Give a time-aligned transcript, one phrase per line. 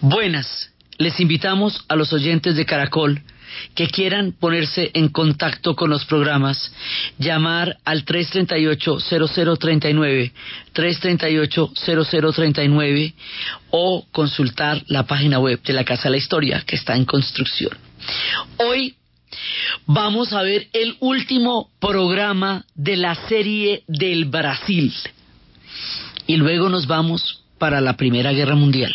[0.00, 3.22] Buenas, les invitamos a los oyentes de Caracol
[3.74, 6.72] que quieran ponerse en contacto con los programas,
[7.18, 10.32] llamar al 338-0039,
[10.74, 13.14] 338-0039
[13.70, 17.76] o consultar la página web de la Casa de la Historia que está en construcción.
[18.56, 18.96] Hoy
[19.86, 24.92] vamos a ver el último programa de la serie del Brasil
[26.26, 28.94] y luego nos vamos para la Primera Guerra Mundial.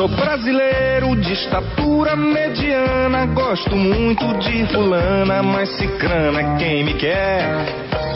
[0.00, 7.44] Sou brasileiro de estatura mediana, gosto muito de fulana, mas cicrana é quem me quer.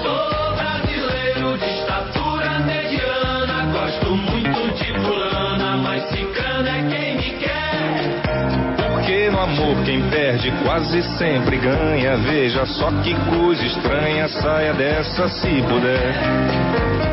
[0.01, 8.23] Sou brasileiro de estatura mediana, gosto muito de fulana, mas cicrana é quem me quer.
[8.79, 12.17] Porque no amor quem perde quase sempre ganha.
[12.17, 16.15] Veja só que coisa estranha, saia dessa se puder.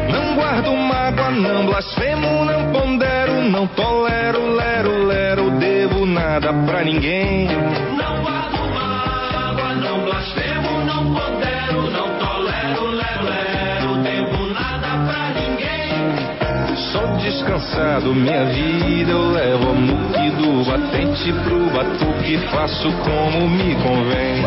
[0.10, 7.50] Não guardo mágoa, não blasfemo, não pondero, não tolero, lero, lero, devo nada pra ninguém.
[7.98, 16.78] Não guardo mágoa, não blasfemo, não pondero, não tolero, lero, lero, devo nada pra ninguém.
[16.94, 23.76] Sou descansado, minha vida eu levo a muque do batente pro batuque, faço como me
[23.76, 24.46] convém.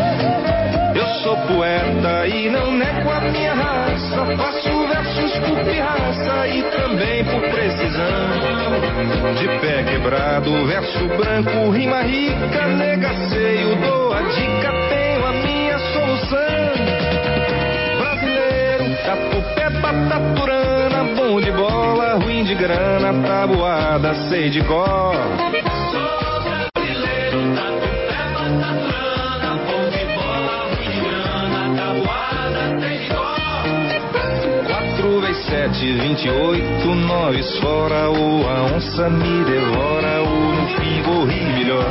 [0.95, 7.23] Eu sou poeta e não nego a minha raça, faço versos por pirraça e também
[7.25, 8.44] por precisão.
[9.39, 16.37] De pé quebrado, verso branco, rima rica, negaceio, dou a dica, tenho a minha solução.
[17.99, 25.15] Brasileiro, tatupe, bataturana, bom de bola, ruim de grana, tabuada, sei de cor.
[25.91, 27.74] Sou brasileiro, tatu
[35.83, 41.85] 28, 9 fora, ou a onça me devora, ou no fim vou rir melhor.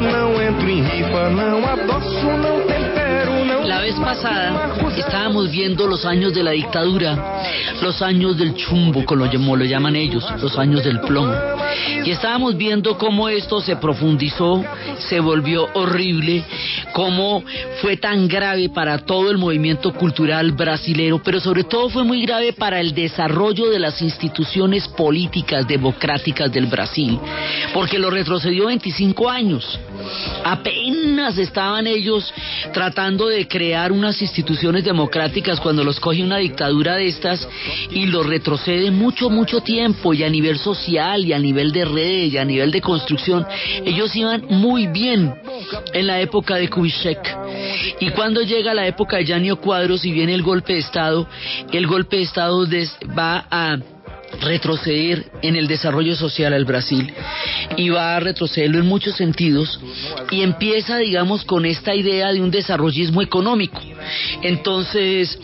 [0.00, 3.66] Não entro em rifa, não adoço, não tempero, não.
[4.00, 7.42] Pasada estábamos viendo los años de la dictadura,
[7.80, 11.34] los años del chumbo, como lo, lo llaman ellos, los años del plomo.
[12.04, 14.64] Y estábamos viendo cómo esto se profundizó,
[14.98, 16.44] se volvió horrible,
[16.92, 17.42] cómo
[17.80, 22.52] fue tan grave para todo el movimiento cultural brasilero, pero sobre todo fue muy grave
[22.52, 27.18] para el desarrollo de las instituciones políticas democráticas del Brasil,
[27.72, 29.78] porque lo retrocedió 25 años.
[30.44, 32.32] Apenas estaban ellos
[32.72, 37.48] tratando de crear unas instituciones democráticas cuando los coge una dictadura de estas
[37.90, 42.32] y los retrocede mucho, mucho tiempo y a nivel social y a nivel de redes
[42.32, 43.46] y a nivel de construcción,
[43.84, 45.34] ellos iban muy bien
[45.92, 47.36] en la época de Kubitschek.
[48.00, 51.26] Y cuando llega la época de Yanio Cuadros y viene el golpe de Estado,
[51.72, 53.76] el golpe de Estado des- va a
[54.40, 57.12] retroceder en el desarrollo social al Brasil
[57.76, 59.80] y va a retrocederlo en muchos sentidos
[60.30, 63.80] y empieza digamos con esta idea de un desarrollismo económico.
[64.42, 65.38] Entonces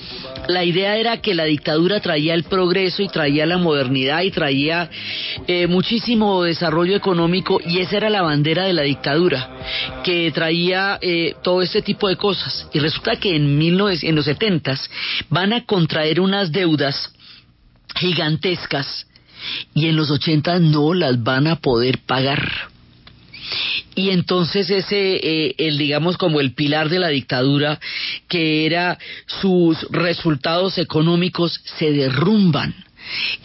[0.49, 4.91] la idea era que la dictadura traía el progreso y traía la modernidad y traía
[5.47, 9.49] eh, muchísimo desarrollo económico y esa era la bandera de la dictadura
[10.03, 12.69] que traía eh, todo este tipo de cosas.
[12.73, 14.75] Y resulta que en, 19, en los 70
[15.31, 17.13] van a contraer unas deudas
[17.97, 19.07] gigantescas
[19.75, 22.51] y en los 80 no las van a poder pagar.
[23.95, 27.79] Y entonces ese, eh, el digamos como el pilar de la dictadura,
[28.29, 32.75] que era sus resultados económicos, se derrumban.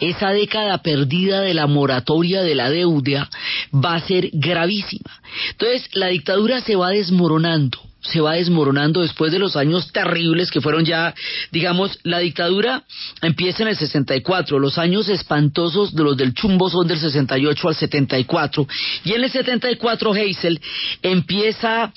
[0.00, 3.28] Esa década perdida de la moratoria de la deuda
[3.72, 5.20] va a ser gravísima.
[5.50, 10.60] Entonces la dictadura se va desmoronando se va desmoronando después de los años terribles que
[10.60, 11.14] fueron ya,
[11.50, 12.84] digamos, la dictadura
[13.22, 17.74] empieza en el 64, los años espantosos de los del chumbo son del 68 al
[17.74, 18.66] 74,
[19.04, 20.60] y en el 74 Heysel
[21.02, 21.92] empieza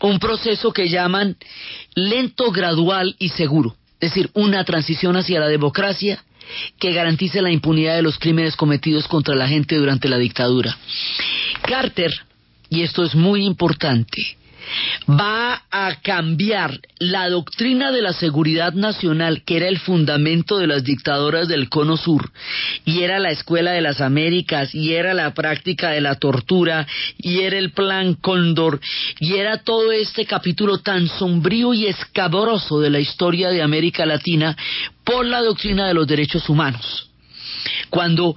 [0.00, 1.36] un proceso que llaman
[1.94, 6.22] lento, gradual y seguro, es decir, una transición hacia la democracia
[6.78, 10.76] que garantice la impunidad de los crímenes cometidos contra la gente durante la dictadura.
[11.62, 12.12] Carter,
[12.70, 14.37] y esto es muy importante,
[15.08, 20.84] va a cambiar la doctrina de la seguridad nacional, que era el fundamento de las
[20.84, 22.30] dictadoras del Cono Sur,
[22.84, 26.86] y era la Escuela de las Américas, y era la práctica de la tortura,
[27.18, 28.80] y era el Plan Cóndor,
[29.20, 34.56] y era todo este capítulo tan sombrío y escabroso de la historia de América Latina
[35.04, 37.08] por la doctrina de los derechos humanos.
[37.90, 38.36] Cuando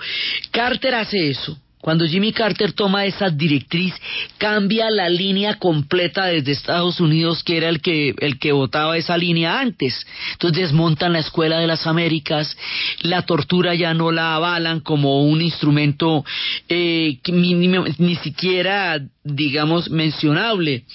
[0.51, 3.93] Carter hace eso, cuando Jimmy Carter toma esa directriz,
[4.37, 9.17] cambia la línea completa desde Estados Unidos, que era el que, el que votaba esa
[9.17, 10.05] línea antes.
[10.33, 12.55] Entonces desmontan la Escuela de las Américas,
[13.01, 16.23] la tortura ya no la avalan como un instrumento
[16.69, 17.67] eh, ni, ni,
[17.97, 20.85] ni siquiera, digamos, mencionable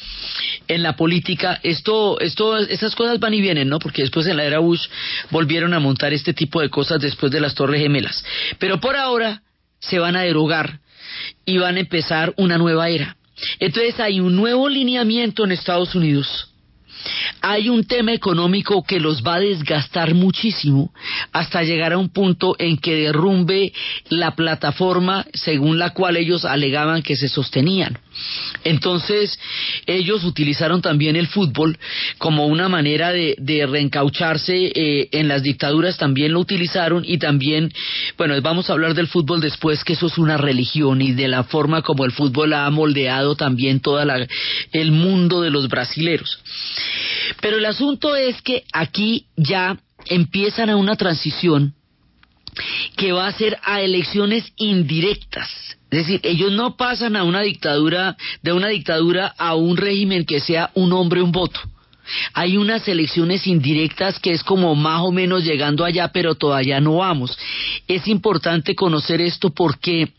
[0.69, 1.59] en la política.
[1.63, 3.79] Esto, esto, esas cosas van y vienen, ¿no?
[3.79, 4.87] Porque después en la era Bush
[5.31, 8.25] volvieron a montar este tipo de cosas después de las Torres Gemelas.
[8.59, 9.43] Pero por ahora
[9.89, 10.81] se van a derogar
[11.45, 13.17] y van a empezar una nueva era.
[13.59, 16.51] Entonces hay un nuevo lineamiento en Estados Unidos.
[17.41, 20.93] Hay un tema económico que los va a desgastar muchísimo
[21.33, 23.73] hasta llegar a un punto en que derrumbe
[24.09, 27.99] la plataforma según la cual ellos alegaban que se sostenían.
[28.65, 29.39] Entonces,
[29.87, 31.79] ellos utilizaron también el fútbol
[32.19, 37.73] como una manera de, de reencaucharse eh, en las dictaduras, también lo utilizaron y también,
[38.19, 41.45] bueno, vamos a hablar del fútbol después, que eso es una religión y de la
[41.45, 44.01] forma como el fútbol ha moldeado también todo
[44.73, 46.39] el mundo de los brasileros.
[47.41, 51.75] Pero el asunto es que aquí ya empiezan a una transición
[52.97, 55.49] que va a ser a elecciones indirectas.
[55.91, 60.41] Es decir, ellos no pasan a una dictadura, de una dictadura a un régimen que
[60.41, 61.61] sea un hombre, un voto.
[62.35, 66.97] Hay unas elecciones indirectas que es como más o menos llegando allá, pero todavía no
[66.97, 67.37] vamos.
[67.89, 70.13] Es importante conocer esto porque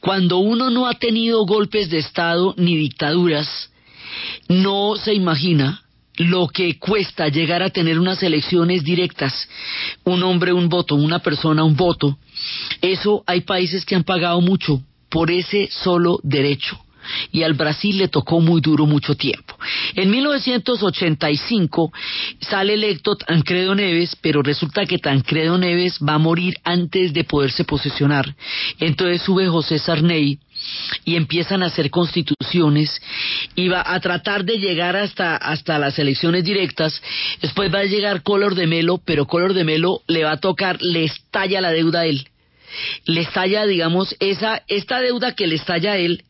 [0.00, 3.70] cuando uno no ha tenido golpes de Estado ni dictaduras,
[4.48, 5.83] no se imagina
[6.16, 9.48] lo que cuesta llegar a tener unas elecciones directas,
[10.04, 12.18] un hombre un voto, una persona un voto,
[12.80, 16.78] eso hay países que han pagado mucho por ese solo derecho.
[17.32, 19.54] Y al Brasil le tocó muy duro mucho tiempo.
[19.94, 21.92] En 1985
[22.40, 27.64] sale electo Tancredo Neves, pero resulta que Tancredo Neves va a morir antes de poderse
[27.64, 28.34] posesionar.
[28.80, 30.38] Entonces sube José Sarney
[31.04, 33.00] y empiezan a hacer constituciones
[33.54, 37.00] y va a tratar de llegar hasta, hasta las elecciones directas.
[37.40, 40.80] Después va a llegar Color de Melo, pero Color de Melo le va a tocar,
[40.80, 42.28] le estalla la deuda a él.
[43.04, 46.24] Le estalla, digamos, esa, esta deuda que le estalla a él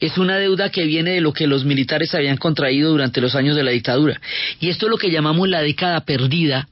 [0.00, 3.56] es una deuda que viene de lo que los militares habían contraído durante los años
[3.56, 4.20] de la dictadura.
[4.60, 6.68] Y esto es lo que llamamos la década perdida,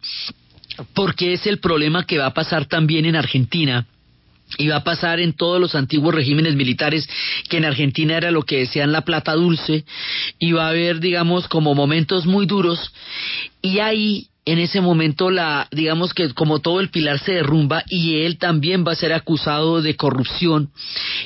[0.94, 3.86] porque es el problema que va a pasar también en Argentina
[4.56, 7.08] y va a pasar en todos los antiguos regímenes militares
[7.48, 9.84] que en Argentina era lo que decían la plata dulce
[10.38, 12.92] y va a haber digamos como momentos muy duros.
[13.60, 18.22] Y ahí en ese momento la digamos que como todo el pilar se derrumba y
[18.22, 20.70] él también va a ser acusado de corrupción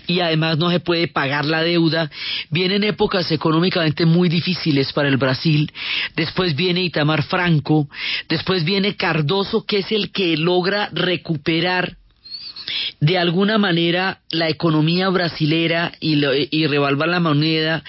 [0.09, 2.11] y además no se puede pagar la deuda
[2.51, 5.71] vienen épocas económicamente muy difíciles para el Brasil.
[6.17, 7.89] Después viene Itamar Franco
[8.29, 11.99] después viene Cardoso que es el que logra recuperar
[13.03, 17.83] de alguna manera la economía brasilera y, lo, revalva la moneda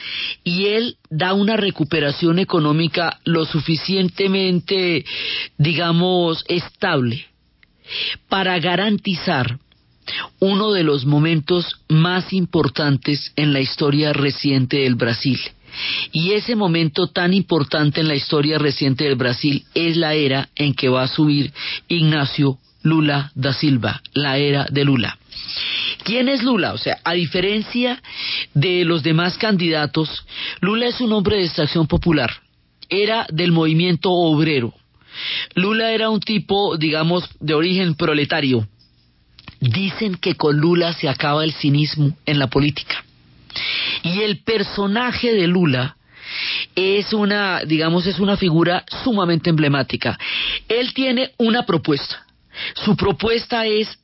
[0.44, 5.06] y él da una recuperación económica lo suficientemente,
[5.56, 7.27] digamos, estable
[8.27, 9.60] para garantizar
[10.39, 15.39] uno de los momentos más importantes en la historia reciente del Brasil.
[16.12, 20.74] Y ese momento tan importante en la historia reciente del Brasil es la era en
[20.74, 21.53] que va a subir
[21.88, 25.17] Ignacio Lula da Silva, la era de Lula.
[26.03, 26.73] ¿Quién es Lula?
[26.73, 28.01] O sea, a diferencia
[28.53, 30.25] de los demás candidatos,
[30.59, 32.29] Lula es un hombre de extracción popular.
[32.89, 34.73] Era del movimiento obrero.
[35.55, 38.67] Lula era un tipo, digamos, de origen proletario.
[39.61, 43.05] Dicen que con Lula se acaba el cinismo en la política.
[44.03, 45.95] Y el personaje de Lula
[46.75, 50.19] es una, digamos, es una figura sumamente emblemática.
[50.67, 52.23] Él tiene una propuesta
[52.74, 54.00] su propuesta es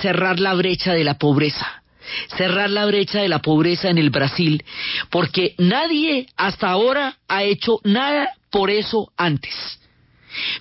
[0.00, 1.82] cerrar la brecha de la pobreza,
[2.36, 4.64] cerrar la brecha de la pobreza en el Brasil,
[5.10, 9.54] porque nadie hasta ahora ha hecho nada por eso antes.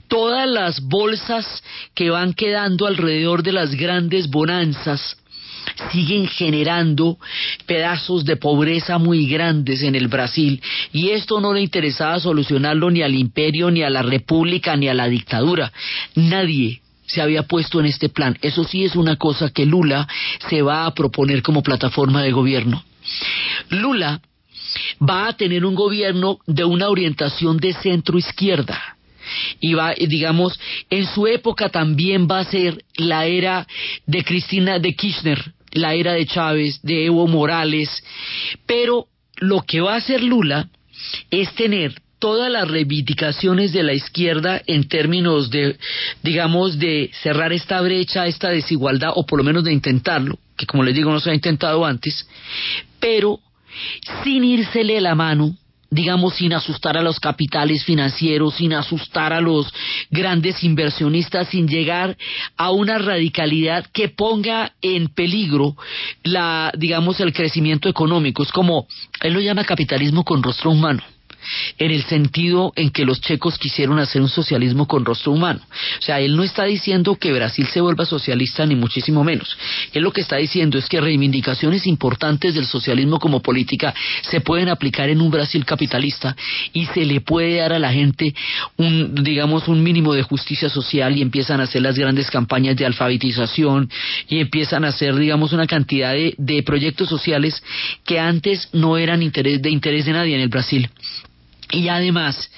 [0.07, 1.63] Todas las bolsas
[1.93, 5.17] que van quedando alrededor de las grandes bonanzas
[5.91, 7.17] siguen generando
[7.67, 10.61] pedazos de pobreza muy grandes en el Brasil
[10.91, 14.95] y esto no le interesaba solucionarlo ni al imperio, ni a la república, ni a
[14.95, 15.71] la dictadura.
[16.15, 18.37] Nadie se había puesto en este plan.
[18.41, 20.07] Eso sí es una cosa que Lula
[20.49, 22.83] se va a proponer como plataforma de gobierno.
[23.69, 24.21] Lula
[25.01, 28.97] va a tener un gobierno de una orientación de centro izquierda.
[29.59, 33.67] Y va, digamos, en su época también va a ser la era
[34.05, 37.89] de Cristina de Kirchner, la era de Chávez, de Evo Morales,
[38.65, 40.69] pero lo que va a hacer Lula
[41.29, 45.77] es tener todas las reivindicaciones de la izquierda en términos de,
[46.21, 50.83] digamos, de cerrar esta brecha, esta desigualdad, o por lo menos de intentarlo, que como
[50.83, 52.27] les digo no se ha intentado antes,
[52.99, 53.39] pero
[54.23, 55.55] sin írsele la mano
[55.91, 59.73] digamos, sin asustar a los capitales financieros, sin asustar a los
[60.11, 62.15] grandes inversionistas, sin llegar
[62.57, 65.75] a una radicalidad que ponga en peligro
[66.23, 68.43] la, digamos, el crecimiento económico.
[68.43, 68.87] Es como,
[69.21, 71.01] él lo llama capitalismo con rostro humano
[71.77, 75.61] en el sentido en que los checos quisieron hacer un socialismo con rostro humano.
[75.99, 79.57] O sea, él no está diciendo que Brasil se vuelva socialista ni muchísimo menos.
[79.93, 84.69] Él lo que está diciendo es que reivindicaciones importantes del socialismo como política se pueden
[84.69, 86.35] aplicar en un Brasil capitalista
[86.73, 88.33] y se le puede dar a la gente
[88.77, 92.85] un, digamos, un mínimo de justicia social y empiezan a hacer las grandes campañas de
[92.85, 93.89] alfabetización
[94.27, 97.61] y empiezan a hacer, digamos, una cantidad de, de proyectos sociales
[98.05, 100.89] que antes no eran interés, de interés de nadie en el Brasil
[101.71, 102.49] y además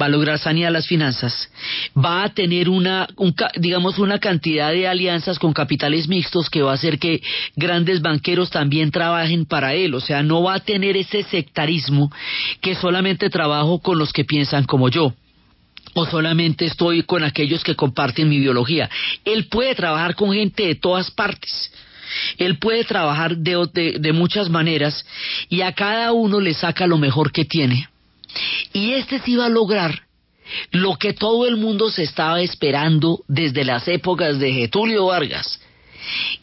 [0.00, 1.50] va a lograr sanear las finanzas,
[1.96, 3.08] va a tener una,
[3.56, 7.22] digamos, una cantidad de alianzas con capitales mixtos que va a hacer que
[7.56, 12.12] grandes banqueros también trabajen para él, o sea, no va a tener ese sectarismo
[12.60, 15.14] que solamente trabajo con los que piensan como yo
[15.94, 18.88] o solamente estoy con aquellos que comparten mi ideología.
[19.24, 21.72] Él puede trabajar con gente de todas partes.
[22.36, 25.04] Él puede trabajar de, de muchas maneras
[25.48, 27.88] y a cada uno le saca lo mejor que tiene
[28.72, 30.02] y este sí va a lograr
[30.70, 35.60] lo que todo el mundo se estaba esperando desde las épocas de Getulio Vargas,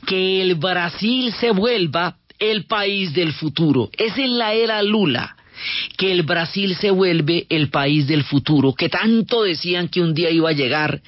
[0.05, 3.89] que el Brasil se vuelva el país del futuro.
[3.97, 5.35] Es en la era Lula
[5.97, 10.29] que el Brasil se vuelve el país del futuro, que tanto decían que un día
[10.29, 11.01] iba a llegar,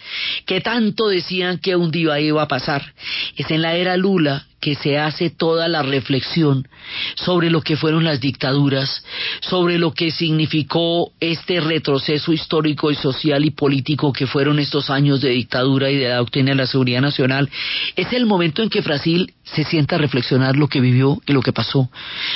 [0.45, 2.93] que tanto decían que un día iba a pasar.
[3.35, 6.67] Es en la era Lula que se hace toda la reflexión
[7.15, 9.03] sobre lo que fueron las dictaduras,
[9.41, 15.21] sobre lo que significó este retroceso histórico y social y político que fueron estos años
[15.21, 17.49] de dictadura y de la doctrina de la seguridad nacional,
[17.95, 21.41] es el momento en que Brasil se sienta a reflexionar lo que vivió y lo
[21.41, 21.89] que pasó,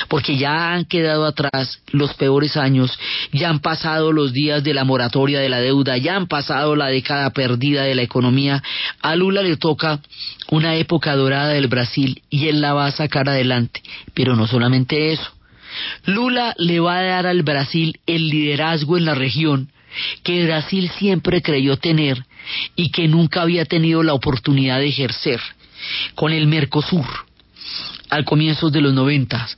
[0.07, 2.97] porque ya han quedado atrás los peores años,
[3.33, 6.87] ya han pasado los días de la moratoria de la deuda, ya han pasado la
[6.87, 8.63] década perdida de la economía,
[9.01, 9.99] a Lula le toca
[10.51, 13.81] una época dorada del Brasil y él la va a sacar adelante.
[14.13, 15.31] Pero no solamente eso.
[16.05, 19.71] Lula le va a dar al Brasil el liderazgo en la región
[20.23, 22.25] que Brasil siempre creyó tener
[22.75, 25.39] y que nunca había tenido la oportunidad de ejercer
[26.15, 27.05] con el Mercosur
[28.09, 29.57] al comienzo de los noventas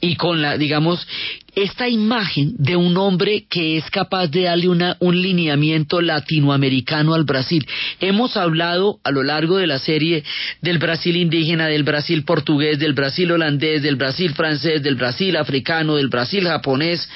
[0.00, 1.06] y con la digamos
[1.54, 7.24] esta imagen de un hombre que es capaz de darle una, un lineamiento latinoamericano al
[7.24, 7.66] Brasil.
[8.00, 10.24] Hemos hablado a lo largo de la serie
[10.60, 15.96] del Brasil indígena, del Brasil portugués, del Brasil holandés, del Brasil francés, del Brasil africano,
[15.96, 17.08] del Brasil japonés,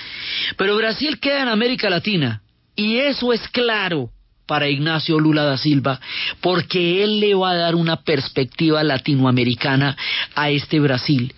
[0.57, 2.43] pero Brasil queda en América Latina
[2.77, 4.11] y eso es claro
[4.47, 6.01] para Ignacio Lula da Silva,
[6.41, 9.97] porque él le va a dar una perspectiva latinoamericana
[10.35, 11.33] a este Brasil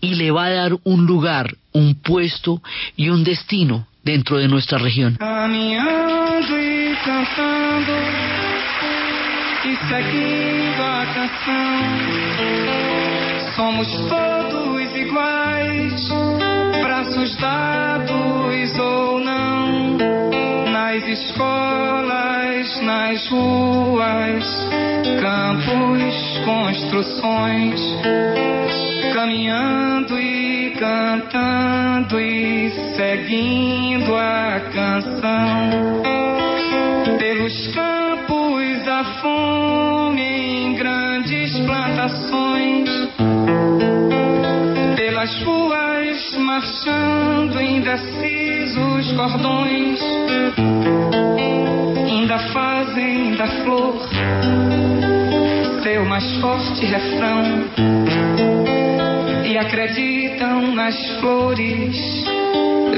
[0.00, 2.62] y le va a dar un lugar, un puesto
[2.96, 5.16] y un destino dentro de nuestra región.
[5.18, 7.92] Caminhando e cantando
[9.64, 10.52] e seguindo.
[13.56, 16.08] Somos todos iguais,
[16.80, 19.98] braços dados ou não,
[20.92, 24.44] nas escolas, nas ruas,
[25.22, 27.80] campos, construções
[29.14, 36.02] caminhando e cantando e seguindo a canção.
[37.18, 42.90] Pelos campos a fome em grandes plantações.
[44.96, 45.61] Pelas ruas
[46.52, 49.98] marchando indecisos cordões.
[52.10, 53.96] Ainda fazem da flor
[55.82, 57.64] seu mais forte refrão
[59.46, 61.96] e acreditam nas flores,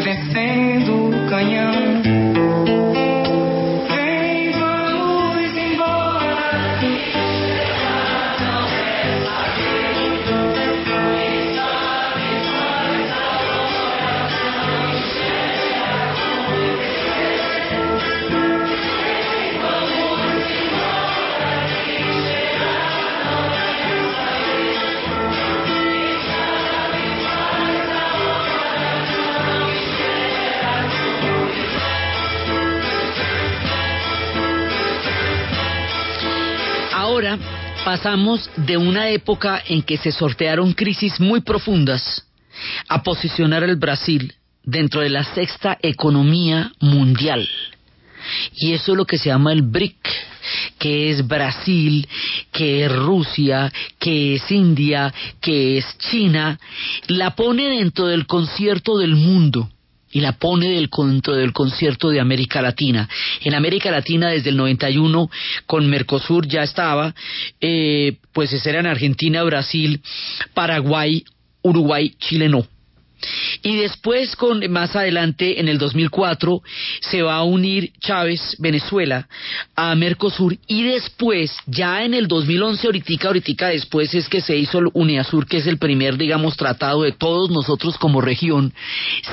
[0.02, 2.23] vencendo o canhão.
[37.94, 42.26] Pasamos de una época en que se sortearon crisis muy profundas
[42.88, 44.34] a posicionar el Brasil
[44.64, 47.48] dentro de la sexta economía mundial.
[48.56, 50.08] Y eso es lo que se llama el BRIC,
[50.76, 52.08] que es Brasil,
[52.50, 56.58] que es Rusia, que es India, que es China,
[57.06, 59.70] la pone dentro del concierto del mundo
[60.14, 60.88] y la pone del,
[61.26, 63.09] del concierto de América Latina.
[63.42, 65.28] En América Latina desde el 91
[65.66, 67.14] con Mercosur ya estaba,
[67.61, 70.00] eh, pues eran Argentina, Brasil,
[70.54, 71.25] Paraguay,
[71.62, 72.64] Uruguay, Chile no.
[73.62, 76.62] Y después, con, más adelante, en el 2004,
[77.00, 79.28] se va a unir Chávez, Venezuela,
[79.75, 80.56] a Mercosur.
[80.66, 85.47] Y después, ya en el 2011, ahorita, ahorita después, es que se hizo el UNEASUR,
[85.47, 88.73] que es el primer, digamos, tratado de todos nosotros como región,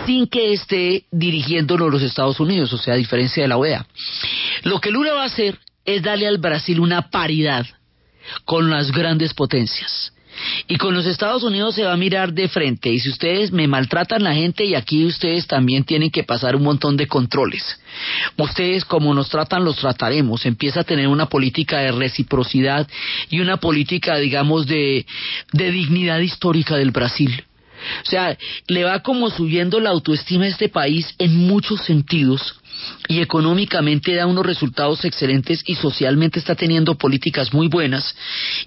[0.06, 3.86] sin que esté dirigiéndonos los Estados Unidos, o sea, a diferencia de la OEA.
[4.64, 7.66] Lo que Lula va a hacer es darle al Brasil una paridad
[8.46, 10.14] con las grandes potencias
[10.68, 12.90] y con los Estados Unidos se va a mirar de frente.
[12.90, 16.64] Y si ustedes me maltratan la gente y aquí ustedes también tienen que pasar un
[16.64, 17.64] montón de controles.
[18.38, 20.46] Ustedes como nos tratan, los trataremos.
[20.46, 22.88] Empieza a tener una política de reciprocidad
[23.30, 25.06] y una política, digamos, de,
[25.52, 27.44] dignidad histórica del Brasil.
[28.04, 32.56] O sea, le va como subiendo la autoestima a este país en muchos sentidos
[33.08, 38.16] y económicamente da unos resultados excelentes y socialmente está teniendo políticas muy buenas.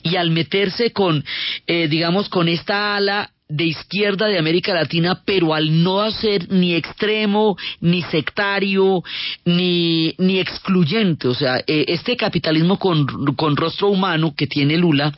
[0.02, 1.24] Y al meterse con,
[1.66, 6.74] eh, digamos, con esta ala de izquierda de América Latina, pero al no hacer ni
[6.74, 9.02] extremo, ni sectario,
[9.44, 11.28] ni, ni excluyente.
[11.28, 13.06] O sea, eh, este capitalismo con,
[13.36, 15.16] con rostro humano que tiene Lula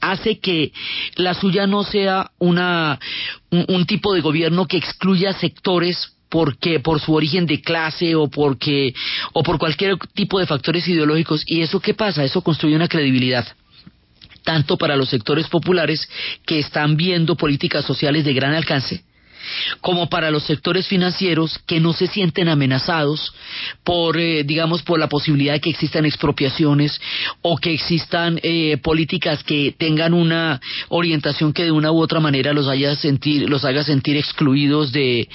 [0.00, 0.72] hace que
[1.16, 3.00] la suya no sea una,
[3.50, 8.28] un, un tipo de gobierno que excluya sectores porque por su origen de clase o
[8.28, 8.94] porque
[9.32, 11.42] o por cualquier tipo de factores ideológicos.
[11.46, 13.46] Y eso qué pasa eso construye una credibilidad
[14.44, 16.08] tanto para los sectores populares
[16.46, 19.02] que están viendo políticas sociales de gran alcance
[19.80, 23.34] como para los sectores financieros que no se sienten amenazados
[23.82, 27.00] por, eh, digamos, por la posibilidad de que existan expropiaciones
[27.42, 32.52] o que existan eh, políticas que tengan una orientación que de una u otra manera
[32.52, 35.28] los, haya sentir, los haga sentir excluidos de,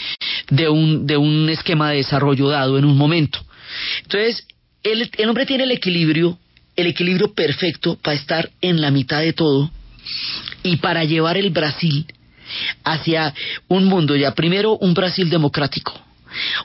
[0.49, 3.39] de, un, de un esquema de desarrollo dado en un momento.
[4.03, 4.47] Entonces,
[4.83, 6.39] el, el hombre tiene el equilibrio,
[6.79, 9.69] el equilibrio perfecto para estar en la mitad de todo
[10.63, 12.05] y para llevar el Brasil
[12.85, 13.33] hacia
[13.67, 15.93] un mundo ya, primero un Brasil democrático,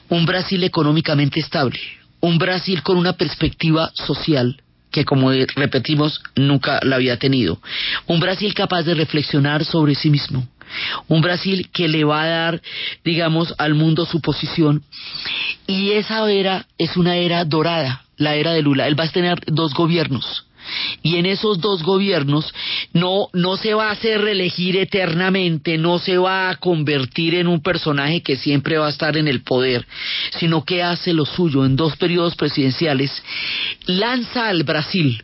[0.07, 1.79] un Brasil económicamente estable,
[2.21, 7.61] un Brasil con una perspectiva social que como repetimos nunca la había tenido,
[8.07, 10.47] un Brasil capaz de reflexionar sobre sí mismo,
[11.09, 12.61] un Brasil que le va a dar,
[13.03, 14.83] digamos, al mundo su posición.
[15.67, 19.39] Y esa era es una era dorada, la era de Lula, él va a tener
[19.47, 20.45] dos gobiernos,
[21.03, 22.53] y en esos dos gobiernos
[22.93, 27.61] no, no se va a hacer reelegir eternamente, no se va a convertir en un
[27.61, 29.85] personaje que siempre va a estar en el poder,
[30.39, 31.65] sino que hace lo suyo.
[31.65, 33.11] En dos periodos presidenciales,
[33.85, 35.23] lanza al Brasil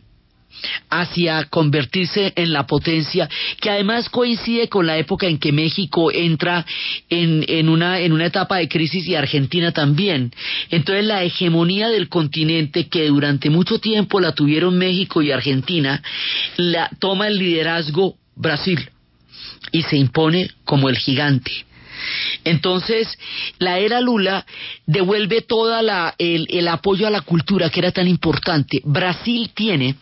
[0.90, 3.28] hacia convertirse en la potencia,
[3.60, 6.64] que además coincide con la época en que México entra
[7.08, 10.32] en, en, una, en una etapa de crisis y Argentina también.
[10.70, 16.02] Entonces la hegemonía del continente, que durante mucho tiempo la tuvieron México y Argentina,
[16.56, 18.90] la toma el liderazgo Brasil
[19.70, 21.52] y se impone como el gigante.
[22.44, 23.16] Entonces,
[23.58, 24.44] la era Lula
[24.86, 25.78] devuelve todo
[26.18, 28.80] el, el apoyo a la cultura que era tan importante.
[28.84, 29.96] Brasil tiene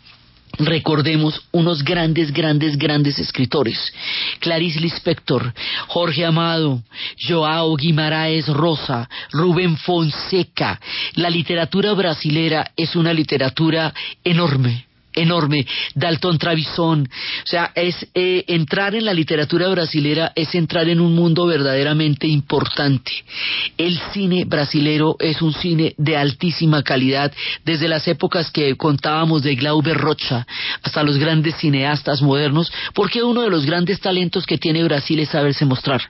[0.61, 3.93] recordemos unos grandes, grandes, grandes escritores.
[4.39, 5.53] Clarice Lispector,
[5.89, 6.83] Jorge Amado,
[7.19, 10.81] Joao Guimaraes Rosa, Rubén Fonseca.
[11.15, 13.93] La literatura brasilera es una literatura
[14.25, 20.89] enorme enorme, Dalton Travison, o sea, es eh, entrar en la literatura brasilera es entrar
[20.89, 23.13] en un mundo verdaderamente importante.
[23.77, 27.33] El cine brasilero es un cine de altísima calidad,
[27.65, 30.47] desde las épocas que contábamos de Glauber Rocha
[30.83, 35.31] hasta los grandes cineastas modernos, porque uno de los grandes talentos que tiene Brasil es
[35.31, 36.03] saberse mostrar,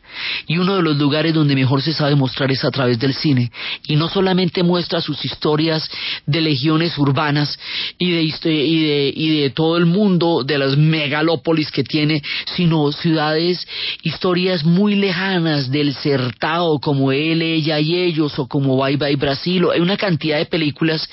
[0.47, 3.51] y uno de los lugares donde mejor se sabe mostrar es a través del cine,
[3.87, 5.91] y no solamente muestra sus historias
[6.27, 7.59] de legiones urbanas
[7.99, 12.23] y de, y de y de todo el mundo, de las megalópolis que tiene,
[12.57, 13.67] sino ciudades,
[14.03, 19.67] historias muy lejanas del Certao, como él, ella y ellos, o como Bye Bye Brasil,
[19.73, 21.09] hay una cantidad de películas.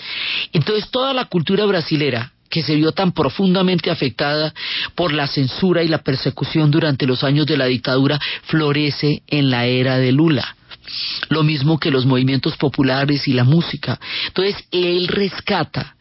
[0.53, 4.53] Entonces toda la cultura brasilera, que se vio tan profundamente afectada
[4.95, 9.65] por la censura y la persecución durante los años de la dictadura, florece en la
[9.65, 10.55] era de Lula
[11.29, 13.99] lo mismo que los movimientos populares y la música.
[14.27, 15.96] Entonces, él rescata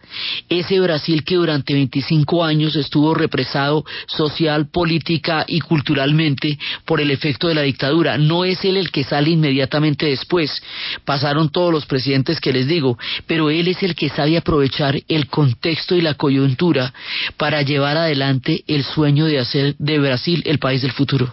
[0.49, 7.49] ese Brasil que durante 25 años estuvo represado social, política y culturalmente por el efecto
[7.49, 8.19] de la dictadura.
[8.19, 10.62] No es él el que sale inmediatamente después.
[11.05, 15.27] Pasaron todos los presidentes que les digo, pero él es el que sabe aprovechar el
[15.27, 16.92] contexto y la coyuntura
[17.37, 21.33] para llevar adelante el sueño de hacer de Brasil el país del futuro.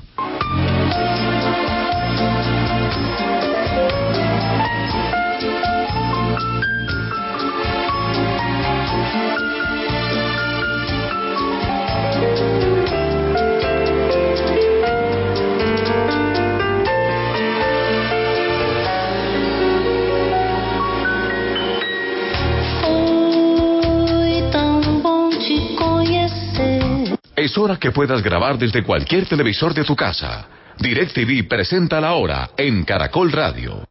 [27.43, 30.47] Es hora que puedas grabar desde cualquier televisor de tu casa.
[30.79, 33.85] DirecTV presenta la hora en Caracol Radio.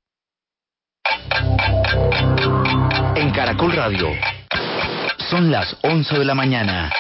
[3.14, 4.08] En Caracol Radio
[5.28, 6.90] son las 11 de la mañana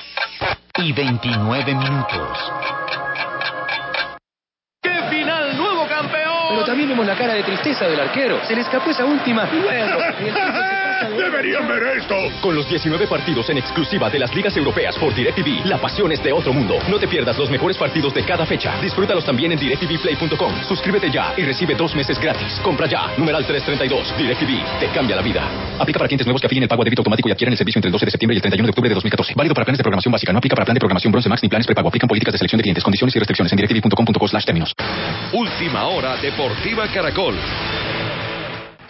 [0.76, 2.38] y 29 minutos.
[4.82, 5.56] ¡Qué final!
[5.56, 6.48] ¡Nuevo campeón!
[6.50, 8.44] Pero también vemos la cara de tristeza del arquero.
[8.44, 9.48] Se le escapó esa última.
[9.54, 9.96] Y bueno,
[11.10, 12.14] ¡Deberían ver esto!
[12.40, 16.22] Con los 19 partidos en exclusiva de las ligas europeas por DirecTV, la pasión es
[16.22, 16.78] de otro mundo.
[16.88, 18.80] No te pierdas los mejores partidos de cada fecha.
[18.80, 20.62] Disfrútalos también en DirecTVPlay.com.
[20.68, 22.60] Suscríbete ya y recibe dos meses gratis.
[22.62, 23.12] Compra ya.
[23.16, 24.16] Numeral 332.
[24.16, 24.80] DirecTV.
[24.80, 25.42] Te cambia la vida.
[25.78, 27.78] Aplica para clientes nuevos que afilien el pago a débito automático y adquieran el servicio
[27.78, 29.34] entre el 12 de septiembre y el 31 de octubre de 2014.
[29.36, 30.32] Válido para planes de programación básica.
[30.32, 31.88] No aplica para plan de programación bronce max ni planes prepago.
[31.88, 34.72] Aplican políticas de selección de clientes, condiciones y restricciones en directv.com.co slash términos.
[35.32, 37.34] Última hora Deportiva Caracol.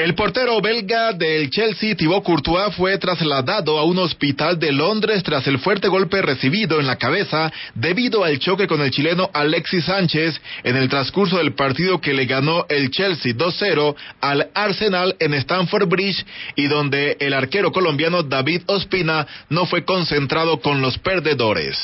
[0.03, 5.47] El portero belga del Chelsea, Thibaut Courtois, fue trasladado a un hospital de Londres tras
[5.47, 10.41] el fuerte golpe recibido en la cabeza debido al choque con el chileno Alexis Sánchez
[10.65, 15.87] en el transcurso del partido que le ganó el Chelsea 2-0 al Arsenal en Stamford
[15.87, 21.79] Bridge y donde el arquero colombiano David Ospina no fue concentrado con los perdedores.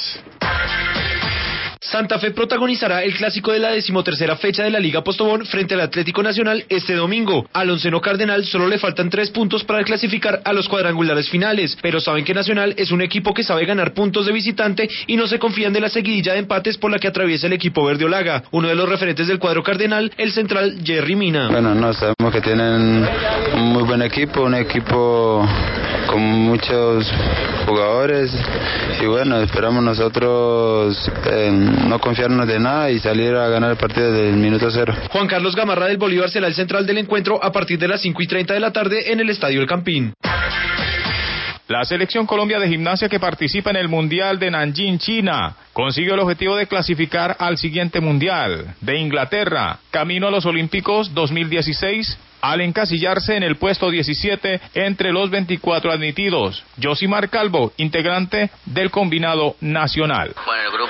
[1.80, 5.80] Santa Fe protagonizará el clásico de la decimotercera fecha de la Liga Postobón frente al
[5.80, 7.46] Atlético Nacional este domingo.
[7.52, 12.00] Al onceno Cardenal solo le faltan tres puntos para clasificar a los cuadrangulares finales, pero
[12.00, 15.38] saben que Nacional es un equipo que sabe ganar puntos de visitante y no se
[15.38, 18.42] confían de la seguidilla de empates por la que atraviesa el equipo verde Olaga.
[18.50, 21.48] Uno de los referentes del cuadro Cardenal, el central Jerry Mina.
[21.48, 23.06] Bueno, no, sabemos que tienen
[23.54, 25.46] un muy buen equipo, un equipo
[26.08, 27.06] con muchos
[27.66, 28.32] jugadores
[29.00, 34.12] y bueno, esperamos nosotros eh, no confiarnos de nada y salir a ganar el partido
[34.12, 34.94] del minuto cero.
[35.10, 38.22] Juan Carlos Gamarra del Bolívar será el central del encuentro a partir de las 5
[38.22, 40.14] y 30 de la tarde en el Estadio El Campín.
[41.68, 46.20] La selección Colombia de gimnasia que participa en el Mundial de Nanjing, China, consiguió el
[46.20, 53.36] objetivo de clasificar al siguiente Mundial de Inglaterra, camino a los Olímpicos 2016, al encasillarse
[53.36, 56.64] en el puesto 17 entre los 24 admitidos.
[56.82, 60.34] Josimar Calvo, integrante del combinado nacional.
[60.46, 60.87] Bueno, el grupo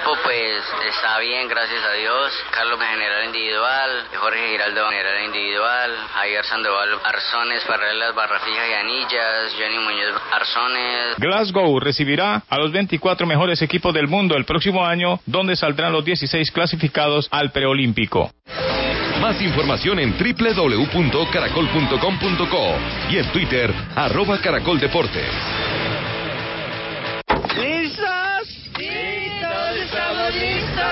[1.21, 2.33] bien, gracias a Dios.
[2.51, 8.73] Carlos en general individual, Jorge Giraldo en general individual, Javier Sandoval Arzones, Parrelas, Barrafijas y
[8.75, 11.17] Anillas, Johnny Muñoz Arzones.
[11.19, 16.05] Glasgow recibirá a los 24 mejores equipos del mundo el próximo año, donde saldrán los
[16.05, 18.31] 16 clasificados al preolímpico.
[19.21, 22.77] Más información en www.caracol.com.co
[23.11, 24.79] y en Twitter, arroba Caracol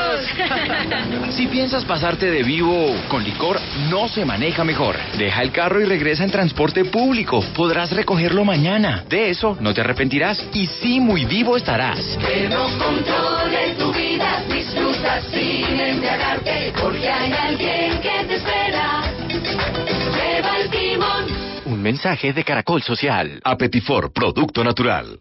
[1.30, 4.96] Si piensas pasarte de vivo con licor, no se maneja mejor.
[5.18, 7.42] Deja el carro y regresa en transporte público.
[7.54, 9.04] Podrás recogerlo mañana.
[9.08, 12.18] De eso no te arrepentirás y sí muy vivo estarás.
[12.18, 19.02] Que no controle tu vida, disfruta sin embriagarte, porque hay alguien que te espera.
[19.28, 21.26] Lleva el timón.
[21.66, 23.40] Un mensaje de Caracol Social.
[23.44, 25.20] Apetifor, producto natural.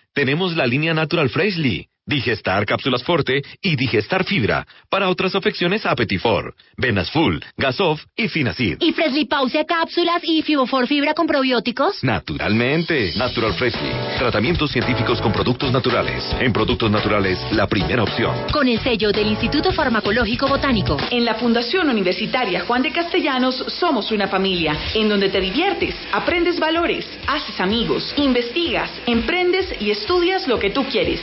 [0.13, 1.90] Tenemos la línea Natural Freshly.
[2.05, 4.65] Digestar Cápsulas Forte y Digestar Fibra.
[4.89, 8.77] Para otras afecciones, Apetifor, Venas Full, Gasof y Finacid.
[8.79, 12.03] ¿Y Freslipausia cápsulas y Fibofor fibra con probióticos?
[12.03, 13.91] Naturalmente, Natural Freshly.
[14.17, 16.23] Tratamientos científicos con productos naturales.
[16.39, 18.35] En productos naturales, la primera opción.
[18.51, 20.97] Con el sello del Instituto Farmacológico Botánico.
[21.11, 26.59] En la Fundación Universitaria Juan de Castellanos somos una familia en donde te diviertes, aprendes
[26.59, 31.21] valores, haces amigos, investigas, emprendes y estudias lo que tú quieres.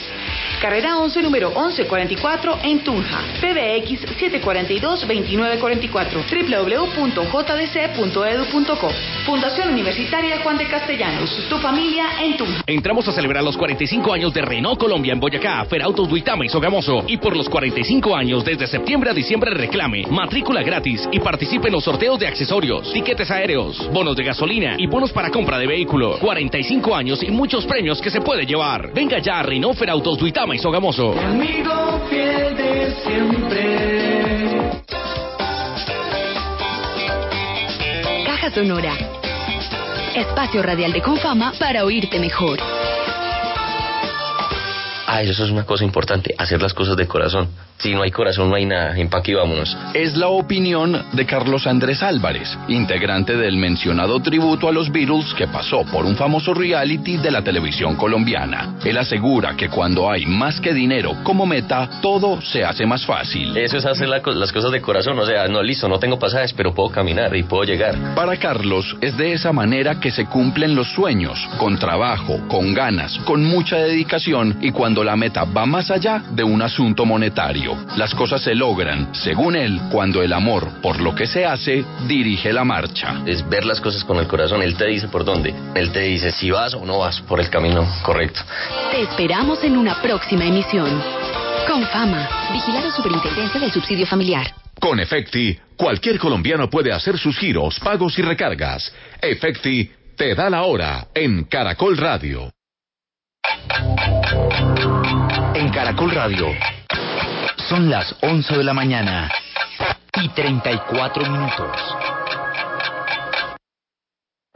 [0.68, 3.22] Carrera 11, número 1144 en Tunja.
[3.40, 6.28] PBX 742-2944.
[7.08, 8.90] www.jdc.edu.co.
[9.24, 11.34] Fundación Universitaria Juan de Castellanos.
[11.48, 12.62] Tu familia en Tunja.
[12.66, 17.02] Entramos a celebrar los 45 años de Renault Colombia en Boyacá, Ferautos Duitama y Sogamoso.
[17.06, 21.72] Y por los 45 años, desde septiembre a diciembre, reclame, matrícula gratis y participe en
[21.72, 26.18] los sorteos de accesorios, tiquetes aéreos, bonos de gasolina y bonos para compra de vehículo.
[26.18, 28.92] 45 años y muchos premios que se puede llevar.
[28.92, 30.57] Venga ya a Renault Ferautos Duitama
[31.16, 34.72] Amigo fiel de siempre.
[38.26, 38.92] Caja Sonora.
[40.16, 42.58] Espacio radial de Confama para oírte mejor.
[45.10, 47.48] Ah, eso es una cosa importante, hacer las cosas de corazón.
[47.78, 48.98] Si no hay corazón, no hay nada.
[48.98, 49.74] Empaque y vámonos.
[49.94, 55.46] Es la opinión de Carlos Andrés Álvarez, integrante del mencionado tributo a los Beatles que
[55.46, 58.74] pasó por un famoso reality de la televisión colombiana.
[58.84, 63.56] Él asegura que cuando hay más que dinero como meta, todo se hace más fácil.
[63.56, 65.18] Eso es hacer la las cosas de corazón.
[65.18, 67.94] O sea, no, listo, no tengo pasajes, pero puedo caminar y puedo llegar.
[68.14, 73.16] Para Carlos es de esa manera que se cumplen los sueños, con trabajo, con ganas,
[73.20, 77.76] con mucha dedicación y cuando la meta va más allá de un asunto monetario.
[77.96, 82.52] Las cosas se logran, según él, cuando el amor por lo que se hace dirige
[82.52, 83.22] la marcha.
[83.26, 84.62] Es ver las cosas con el corazón.
[84.62, 85.54] Él te dice por dónde.
[85.74, 88.40] Él te dice si vas o no vas por el camino correcto.
[88.90, 91.02] Te esperamos en una próxima emisión.
[91.68, 92.28] Confama.
[92.52, 94.46] Vigilado Superintendencia del Subsidio Familiar.
[94.80, 98.92] Con Efecti, cualquier colombiano puede hacer sus giros, pagos y recargas.
[99.20, 102.50] Efecti te da la hora en Caracol Radio.
[105.54, 106.46] En Caracol Radio.
[107.68, 109.30] Son las 11 de la mañana
[110.20, 111.76] y 34 minutos.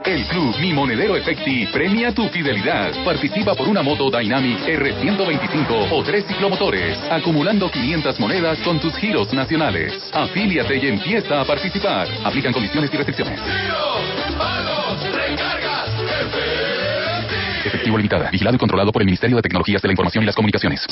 [0.04, 2.92] El Club Mi Monedero Efecti premia tu fidelidad.
[3.04, 9.32] Participa por una moto Dynamic R125 o tres ciclomotores, acumulando 500 monedas con tus giros
[9.32, 10.10] nacionales.
[10.12, 12.08] Afíliate y empieza a participar.
[12.24, 13.40] Aplican condiciones y restricciones.
[17.72, 18.30] Efectivo limitada.
[18.30, 20.86] Vigilado y controlado por el Ministerio de Tecnologías de la Información y las Comunicaciones.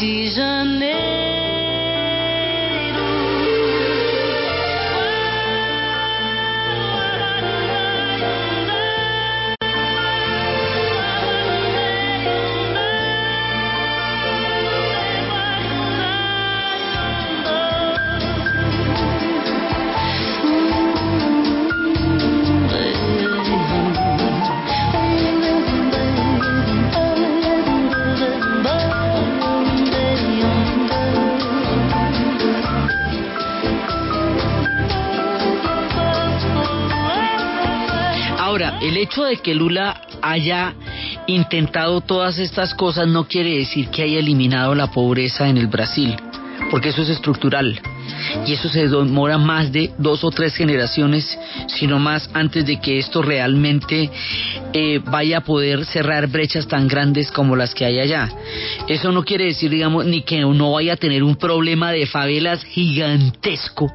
[39.10, 40.72] Hecho de que Lula haya
[41.26, 46.16] intentado todas estas cosas no quiere decir que haya eliminado la pobreza en el Brasil,
[46.70, 47.80] porque eso es estructural.
[48.46, 51.38] Y eso se demora más de dos o tres generaciones,
[51.68, 54.10] sino más antes de que esto realmente
[54.72, 58.28] eh, vaya a poder cerrar brechas tan grandes como las que hay allá.
[58.88, 62.64] Eso no quiere decir, digamos, ni que no vaya a tener un problema de favelas
[62.64, 63.92] gigantesco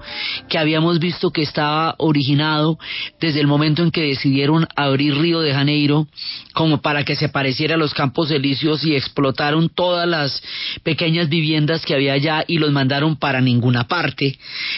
[0.50, 2.78] que habíamos visto que estaba originado
[3.20, 6.08] desde el momento en que decidieron abrir Río de Janeiro
[6.54, 10.42] como para que se pareciera a los campos elíseos y explotaron todas las
[10.84, 14.25] pequeñas viviendas que había allá y los mandaron para ninguna parte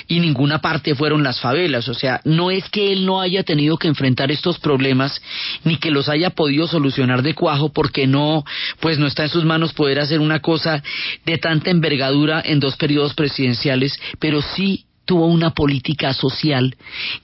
[0.08, 1.88] y ninguna parte fueron las favelas.
[1.90, 5.22] O sea, no es que él no haya tenido que enfrentar estos problemas
[5.64, 8.44] ni que los haya podido solucionar de cuajo porque no,
[8.80, 10.84] pues no está en sus manos poder hacer una cosa
[11.26, 16.76] de tanta envergadura en dos periodos presidenciales, pero sí tuvo una política social,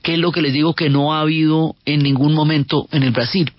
[0.01, 3.11] que es lo que les digo que no ha habido en ningún momento en el
[3.11, 3.51] Brasil.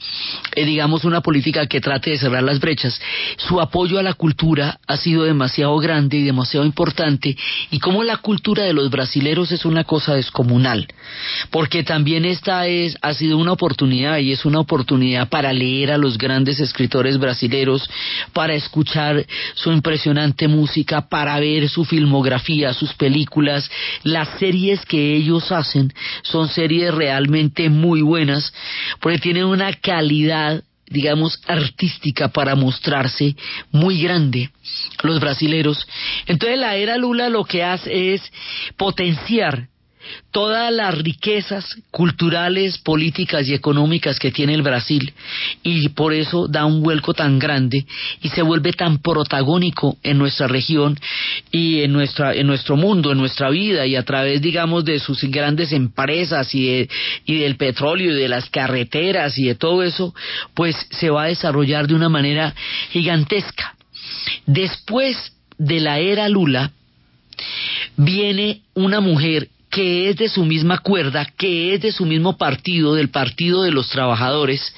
[0.56, 3.00] Eh, digamos, una política que trate de cerrar las brechas.
[3.36, 7.36] Su apoyo a la cultura ha sido demasiado grande y demasiado importante,
[7.70, 10.88] y como la cultura de los brasileros es una cosa descomunal,
[11.50, 15.98] porque también esta es, ha sido una oportunidad, y es una oportunidad para leer a
[15.98, 17.88] los grandes escritores brasileros,
[18.32, 23.70] para escuchar su impresionante música, para ver su filmografía, sus películas,
[24.14, 28.54] las series que ellos hacen son series realmente muy buenas
[29.00, 33.34] porque tienen una calidad digamos, artística para mostrarse
[33.72, 34.50] muy grande
[35.02, 35.88] los brasileros.
[36.26, 38.22] Entonces la era Lula lo que hace es
[38.76, 39.68] potenciar
[40.30, 45.12] todas las riquezas culturales, políticas y económicas que tiene el Brasil
[45.62, 47.86] y por eso da un vuelco tan grande
[48.22, 50.98] y se vuelve tan protagónico en nuestra región
[51.50, 55.22] y en nuestra en nuestro mundo, en nuestra vida y a través digamos de sus
[55.24, 56.88] grandes empresas y de-
[57.26, 60.14] y del petróleo y de las carreteras y de todo eso,
[60.54, 62.54] pues se va a desarrollar de una manera
[62.90, 63.74] gigantesca.
[64.46, 66.70] Después de la era Lula,
[67.96, 72.94] viene una mujer que es de su misma cuerda, que es de su mismo partido,
[72.94, 74.74] del Partido de los Trabajadores,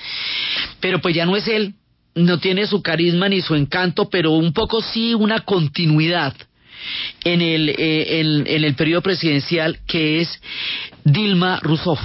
[0.81, 1.75] pero pues ya no es él,
[2.15, 6.35] no tiene su carisma ni su encanto, pero un poco sí una continuidad
[7.25, 10.41] en el, eh, en- en el periodo presidencial que es
[11.05, 12.01] Dilma Rousseff.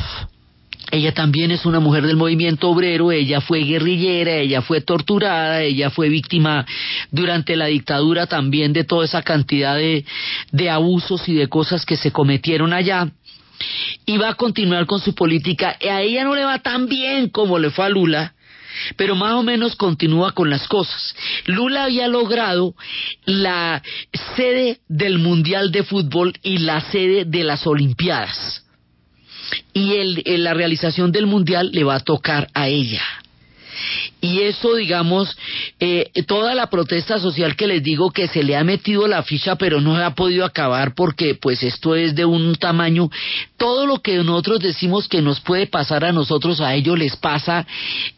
[0.91, 5.89] Ella también es una mujer del movimiento obrero, ella fue guerrillera, ella fue torturada, ella
[5.89, 6.65] fue víctima
[7.11, 12.11] durante la dictadura también de toda esa cantidad de, abusos y de cosas que se
[12.11, 13.09] cometieron allá.
[14.05, 15.77] Y va a continuar con su política.
[15.81, 18.33] A ella no le va tan bien como le fue a Lula,
[18.97, 21.15] pero más o menos continúa con las cosas.
[21.45, 22.75] Lula había logrado
[23.25, 23.81] la
[24.35, 28.65] sede del Mundial de Fútbol y la sede de las Olimpiadas
[29.73, 33.03] y el, el- la realización del mundial le va a tocar a ella.
[34.19, 35.35] Y eso, digamos,
[35.79, 39.55] eh, toda la protesta social que les digo que se le ha metido la ficha,
[39.55, 43.09] pero no ha podido acabar porque, pues, esto es de un tamaño.
[43.57, 47.65] Todo lo que nosotros decimos que nos puede pasar a nosotros, a ellos les pasa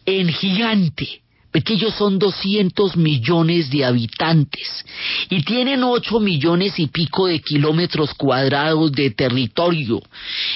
[0.06, 1.22] en gigante.
[1.54, 4.86] Es que ellos son 200 millones de habitantes
[5.30, 10.02] y tienen 8 millones y pico de kilómetros cuadrados de territorio.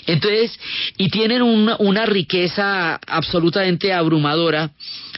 [0.07, 0.59] Entonces,
[0.97, 4.71] y tienen una, una riqueza absolutamente abrumadora.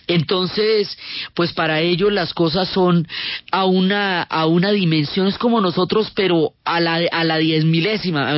[0.07, 0.97] Entonces,
[1.33, 3.07] pues para ellos las cosas son
[3.51, 8.37] a una, a una dimensión, es como nosotros, pero a la, a la diez milésima,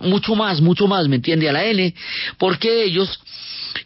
[0.00, 1.48] mucho más, mucho más, ¿me entiende?
[1.48, 1.94] A la N,
[2.38, 3.20] porque ellos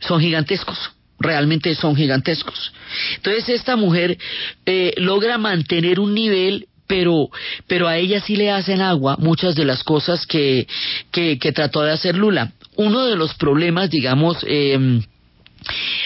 [0.00, 2.72] son gigantescos realmente son gigantescos.
[3.16, 4.18] Entonces esta mujer
[4.66, 7.30] eh, logra mantener un nivel pero
[7.66, 10.66] pero a ella sí le hacen agua muchas de las cosas que,
[11.10, 12.52] que, trató de hacer Lula.
[12.76, 15.00] Uno de los problemas, digamos, eh,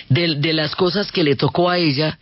[0.08, 2.18] de, de las cosas que le tocó a ella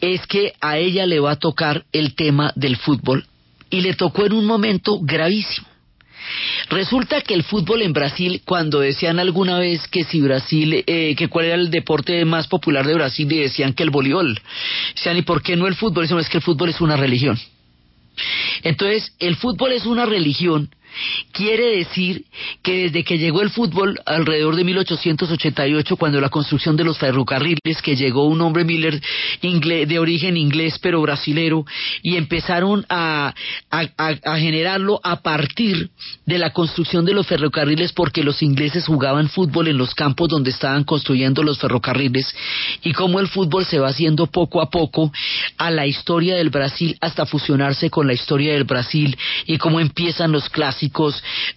[0.00, 3.24] es que a ella le va a tocar el tema del fútbol
[3.70, 5.66] y le tocó en un momento gravísimo.
[6.70, 11.28] Resulta que el fútbol en Brasil, cuando decían alguna vez que si Brasil, eh, que
[11.28, 14.40] cuál era el deporte más popular de Brasil, y decían que el voleibol.
[14.94, 16.04] Decían, ¿y por qué no el fútbol?
[16.04, 17.38] Dicen, es que el fútbol es una religión.
[18.62, 20.70] Entonces, el fútbol es una religión.
[21.32, 22.24] Quiere decir
[22.62, 27.82] que desde que llegó el fútbol, alrededor de 1888, cuando la construcción de los ferrocarriles,
[27.82, 29.00] que llegó un hombre Miller
[29.40, 31.64] de origen inglés pero brasilero,
[32.02, 33.34] y empezaron a
[34.36, 35.90] generarlo a partir
[36.26, 40.50] de la construcción de los ferrocarriles, porque los ingleses jugaban fútbol en los campos donde
[40.50, 42.34] estaban construyendo los ferrocarriles,
[42.82, 45.12] y cómo el fútbol se va haciendo poco a poco
[45.58, 50.32] a la historia del Brasil hasta fusionarse con la historia del Brasil, y cómo empiezan
[50.32, 50.87] los clásicos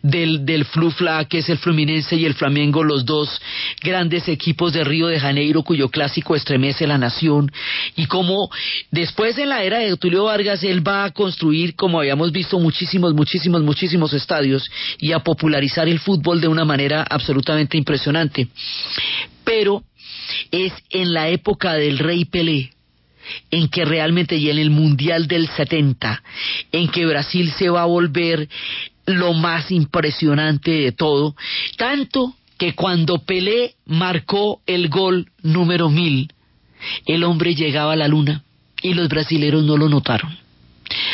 [0.01, 3.41] del, del Flufla, que es el Fluminense y el Flamengo, los dos
[3.81, 7.51] grandes equipos de Río de Janeiro, cuyo clásico estremece la nación,
[7.95, 8.49] y cómo
[8.91, 13.13] después en la era de Tulio Vargas él va a construir, como habíamos visto, muchísimos,
[13.13, 18.47] muchísimos, muchísimos estadios y a popularizar el fútbol de una manera absolutamente impresionante.
[19.43, 19.83] Pero
[20.51, 22.71] es en la época del Rey Pelé,
[23.49, 26.23] en que realmente y en el Mundial del 70,
[26.71, 28.47] en que Brasil se va a volver
[29.05, 31.35] lo más impresionante de todo,
[31.77, 36.31] tanto que cuando Pelé marcó el gol número mil,
[37.05, 38.43] el hombre llegaba a la luna
[38.81, 40.40] y los brasileros no lo notaron.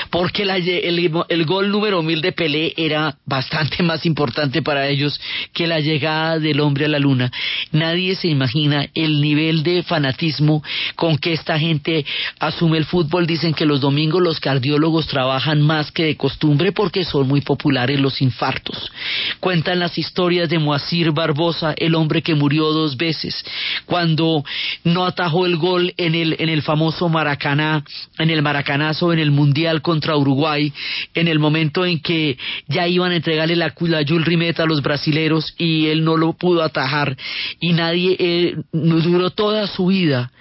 [0.09, 5.19] Porque la- el, el gol número mil de Pelé era bastante más importante para ellos
[5.53, 7.31] que la llegada del hombre a la luna.
[7.71, 10.63] Nadie se imagina el nivel de fanatismo
[10.95, 12.05] con que esta gente
[12.39, 13.27] asume el fútbol.
[13.27, 17.99] Dicen que los domingos los cardiólogos trabajan más que de costumbre porque son muy populares
[17.99, 18.91] los infartos.
[19.39, 23.43] Cuentan las historias de Moacir Barbosa, el hombre que murió dos veces,
[23.85, 24.43] cuando
[24.83, 27.83] no atajó el gol en el, en el famoso Maracaná,
[28.17, 30.71] en el Maracanazo, en el Mundial contra contra Uruguay,
[31.15, 34.83] en el momento en que ya iban a entregarle la, la Jules Rimet a los
[34.83, 37.17] brasileros y él no lo pudo atajar
[37.59, 40.31] y nadie eh, duró toda su vida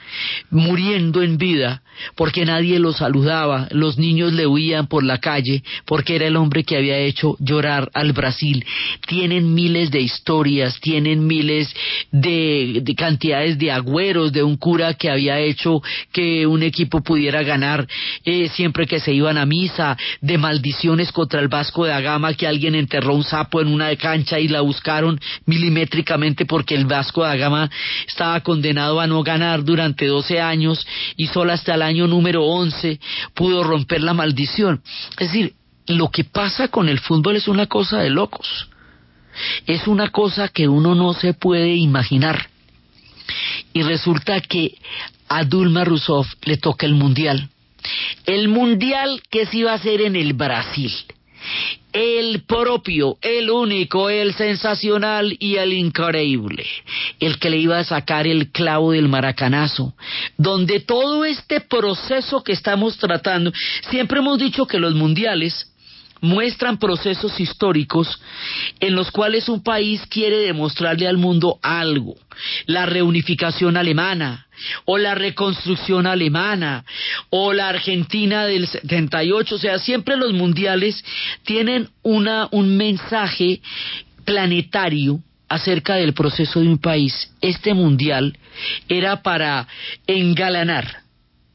[0.50, 1.82] muriendo en vida
[2.14, 6.64] porque nadie lo saludaba, los niños le huían por la calle porque era el hombre
[6.64, 8.64] que había hecho llorar al Brasil.
[9.06, 11.74] Tienen miles de historias, tienen miles
[12.10, 17.42] de, de cantidades de agüeros de un cura que había hecho que un equipo pudiera
[17.42, 17.86] ganar
[18.24, 22.46] eh, siempre que se iban a misa, de maldiciones contra el Vasco de Agama que
[22.46, 27.30] alguien enterró un sapo en una cancha y la buscaron milimétricamente porque el Vasco de
[27.30, 27.70] Agama
[28.06, 30.86] estaba condenado a no ganar durante 12 años
[31.16, 33.00] y solo hasta el año número 11
[33.34, 34.82] pudo romper la maldición.
[35.12, 35.54] Es decir,
[35.86, 38.68] lo que pasa con el fútbol es una cosa de locos.
[39.66, 42.48] Es una cosa que uno no se puede imaginar.
[43.72, 44.78] Y resulta que
[45.28, 47.50] a Dulma Rousseff le toca el mundial.
[48.24, 50.92] El mundial que se iba a hacer en el Brasil.
[51.92, 56.66] El propio, el único, el sensacional y el increíble.
[57.20, 59.94] El que le iba a sacar el clavo del maracanazo.
[60.36, 63.52] Donde todo este proceso que estamos tratando,
[63.90, 65.72] siempre hemos dicho que los mundiales
[66.20, 68.20] muestran procesos históricos
[68.80, 72.16] en los cuales un país quiere demostrarle al mundo algo.
[72.66, 74.46] La reunificación alemana,
[74.84, 76.84] o la reconstrucción alemana,
[77.30, 81.02] o la Argentina del 78, o sea, siempre los mundiales
[81.44, 83.60] tienen una, un mensaje
[84.24, 87.32] planetario acerca del proceso de un país.
[87.40, 88.36] Este mundial
[88.88, 89.68] era para
[90.06, 91.02] engalanar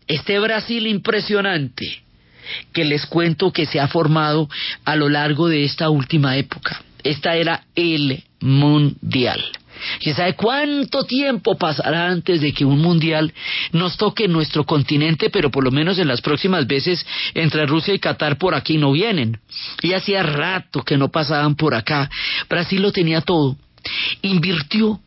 [0.07, 2.01] este Brasil impresionante
[2.73, 4.49] que les cuento que se ha formado
[4.85, 6.81] a lo largo de esta última época.
[7.03, 9.43] Esta era el mundial.
[9.99, 13.33] ¿Quién sabe cuánto tiempo pasará antes de que un mundial
[13.71, 17.93] nos toque en nuestro continente, pero por lo menos en las próximas veces entre Rusia
[17.93, 19.39] y Qatar por aquí no vienen?
[19.81, 22.09] Y hacía rato que no pasaban por acá.
[22.49, 23.57] Brasil lo tenía todo.
[24.21, 24.99] Invirtió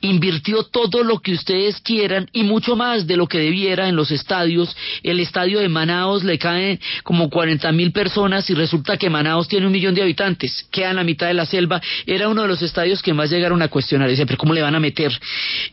[0.00, 4.10] invirtió todo lo que ustedes quieran y mucho más de lo que debiera en los
[4.10, 4.76] estadios.
[5.02, 9.66] El estadio de Manaos le caen como 40 mil personas y resulta que Manaos tiene
[9.66, 11.80] un millón de habitantes, queda en la mitad de la selva.
[12.06, 14.08] Era uno de los estadios que más llegaron a cuestionar.
[14.08, 15.12] Dice, pero ¿cómo le van a meter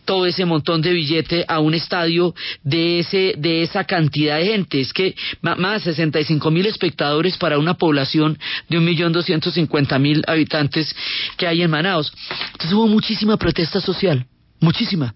[0.06, 2.34] todo ese montón de billete a un estadio
[2.64, 4.82] de, ese, de esa cantidad de gente?
[4.82, 8.38] Es que más 65 mil espectadores para una población
[8.70, 10.96] de un millón doscientos cincuenta mil habitantes
[11.38, 12.12] que hay en Manaos.
[12.52, 14.26] Entonces hubo muchísima protesta social,
[14.60, 15.16] muchísima.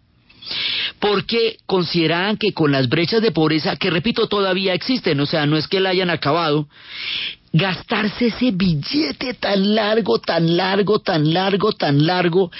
[0.99, 5.57] Porque consideraban que con las brechas de pobreza, que repito, todavía existen, o sea, no
[5.57, 6.69] es que la hayan acabado,
[7.51, 12.51] gastarse ese billete tan largo, tan largo, tan largo, tan largo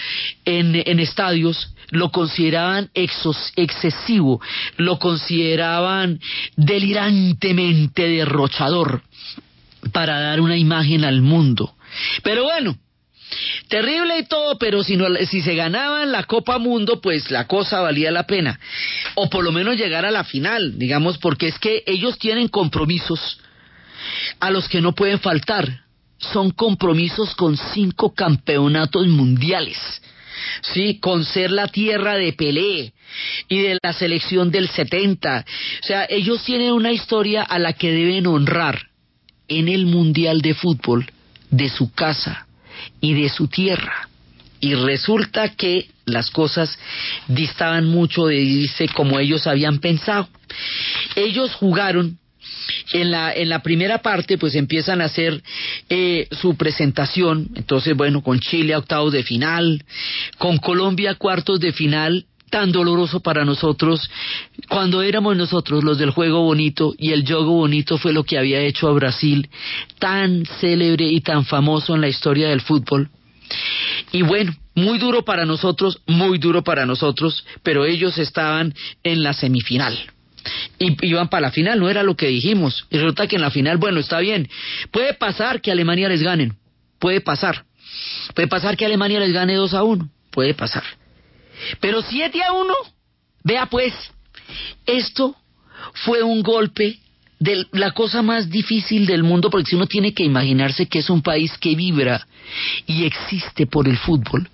[0.43, 4.41] en, en estadios, lo consideraban excesivo,
[4.77, 6.19] lo consideraban
[6.55, 9.01] delirantemente derrochador
[9.93, 11.73] para dar una imagen al mundo.
[12.23, 12.77] Pero bueno,
[13.67, 17.81] Terrible y todo, pero si, no, si se ganaban la Copa Mundo, pues la cosa
[17.81, 18.59] valía la pena.
[19.15, 23.39] O por lo menos llegar a la final, digamos, porque es que ellos tienen compromisos
[24.39, 25.81] a los que no pueden faltar.
[26.17, 29.77] Son compromisos con cinco campeonatos mundiales.
[30.73, 32.93] Sí, con ser la tierra de Pelé
[33.49, 35.45] y de la selección del 70.
[35.83, 38.87] O sea, ellos tienen una historia a la que deben honrar
[39.49, 41.11] en el Mundial de Fútbol
[41.49, 42.46] de su casa
[43.01, 44.09] y de su tierra.
[44.59, 46.77] Y resulta que las cosas
[47.27, 50.27] distaban mucho de irse como ellos habían pensado.
[51.15, 52.17] Ellos jugaron
[52.93, 55.43] en la, en la primera parte, pues empiezan a hacer
[55.89, 57.49] eh, su presentación.
[57.55, 59.83] Entonces, bueno, con Chile a octavos de final,
[60.37, 64.09] con Colombia a cuartos de final, tan doloroso para nosotros
[64.69, 68.61] cuando éramos nosotros los del juego bonito y el juego bonito fue lo que había
[68.61, 69.49] hecho a Brasil
[69.99, 73.09] tan célebre y tan famoso en la historia del fútbol.
[74.11, 78.73] Y bueno, muy duro para nosotros, muy duro para nosotros, pero ellos estaban
[79.03, 79.97] en la semifinal.
[80.79, 82.85] Y iban para la final, no era lo que dijimos.
[82.89, 84.47] Y resulta que en la final, bueno, está bien.
[84.91, 86.55] Puede pasar que Alemania les ganen,
[86.99, 87.65] puede pasar.
[88.33, 90.83] Puede pasar que Alemania les gane 2 a 1, puede pasar.
[91.79, 92.73] Pero 7 a 1,
[93.43, 93.93] vea pues,
[94.85, 95.35] esto
[95.93, 96.99] fue un golpe
[97.39, 101.09] de la cosa más difícil del mundo, porque si uno tiene que imaginarse que es
[101.09, 102.27] un país que vibra
[102.85, 104.49] y existe por el fútbol,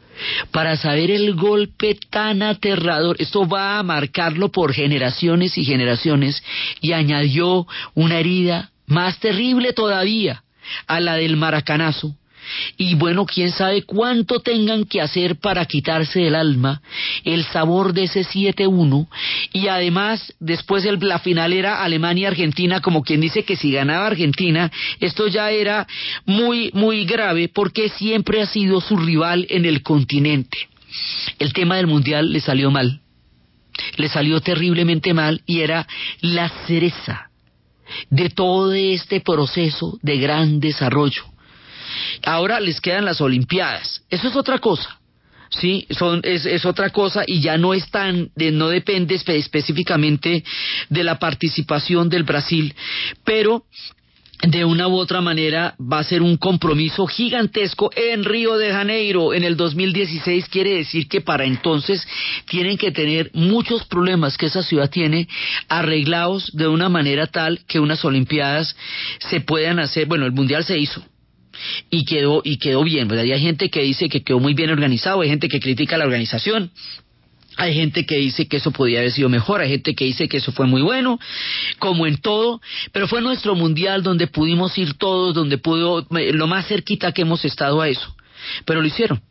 [0.51, 6.43] para saber el golpe tan aterrador, esto va a marcarlo por generaciones y generaciones,
[6.81, 10.43] y añadió una herida más terrible todavía
[10.87, 12.15] a la del maracanazo,
[12.77, 16.81] y bueno, quién sabe cuánto tengan que hacer para quitarse del alma
[17.23, 19.07] el sabor de ese 7-1
[19.53, 25.27] y además después la final era Alemania-Argentina, como quien dice que si ganaba Argentina, esto
[25.27, 25.87] ya era
[26.25, 30.57] muy, muy grave porque siempre ha sido su rival en el continente.
[31.39, 33.01] El tema del mundial le salió mal,
[33.97, 35.87] le salió terriblemente mal y era
[36.21, 37.29] la cereza
[38.09, 41.32] de todo este proceso de gran desarrollo.
[42.25, 44.03] Ahora les quedan las Olimpiadas.
[44.09, 44.99] Eso es otra cosa.
[45.49, 49.35] Sí, son, es, es otra cosa y ya no es tan, de, no depende espe-
[49.37, 50.43] específicamente
[50.89, 52.73] de la participación del Brasil,
[53.23, 53.63] pero
[54.41, 59.33] de una u otra manera va a ser un compromiso gigantesco en Río de Janeiro
[59.33, 62.05] en el 2016 quiere decir que para entonces
[62.49, 65.29] tienen que tener muchos problemas que esa ciudad tiene
[65.69, 68.75] arreglados de una manera tal que unas olimpiadas
[69.19, 71.01] se puedan hacer bueno el mundial se hizo
[71.89, 73.25] y quedó y quedó bien ¿verdad?
[73.25, 76.05] Y hay gente que dice que quedó muy bien organizado hay gente que critica la
[76.05, 76.71] organización
[77.57, 80.37] hay gente que dice que eso podía haber sido mejor, hay gente que dice que
[80.37, 81.19] eso fue muy bueno,
[81.79, 82.61] como en todo,
[82.91, 87.21] pero fue nuestro mundial donde pudimos ir todos, donde pudo, eh, lo más cerquita que
[87.21, 88.15] hemos estado a eso,
[88.65, 89.21] pero lo hicieron.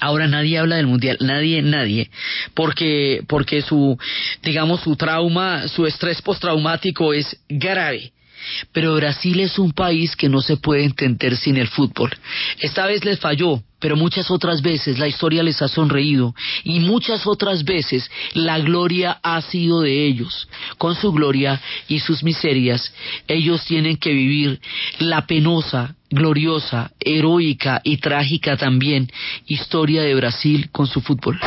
[0.00, 2.10] Ahora nadie habla del mundial, nadie, nadie,
[2.54, 3.96] porque, porque su,
[4.42, 8.12] digamos, su trauma, su estrés postraumático es grave.
[8.72, 12.10] Pero Brasil es un país que no se puede entender sin el fútbol.
[12.58, 17.26] Esta vez les falló, pero muchas otras veces la historia les ha sonreído y muchas
[17.26, 20.48] otras veces la gloria ha sido de ellos.
[20.78, 22.92] Con su gloria y sus miserias,
[23.28, 24.60] ellos tienen que vivir
[25.00, 29.10] la penosa, gloriosa, heroica y trágica también
[29.46, 31.38] historia de Brasil con su fútbol.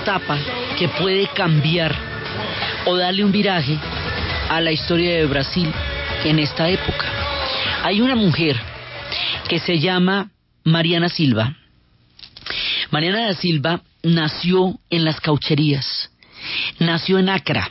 [0.00, 0.38] Etapa
[0.78, 1.94] que puede cambiar
[2.86, 3.78] o darle un viraje
[4.48, 5.70] a la historia de Brasil
[6.24, 7.06] en esta época.
[7.82, 8.56] Hay una mujer
[9.48, 10.30] que se llama
[10.64, 11.54] Mariana Silva.
[12.90, 16.10] Mariana da Silva nació en las caucherías,
[16.78, 17.70] nació en Acra.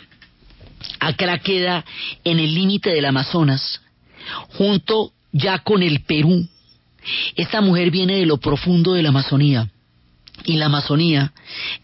[0.99, 1.84] Acra queda
[2.23, 3.82] en el límite del Amazonas,
[4.49, 6.47] junto ya con el Perú.
[7.36, 9.69] Esta mujer viene de lo profundo de la Amazonía.
[10.46, 11.34] Y la Amazonía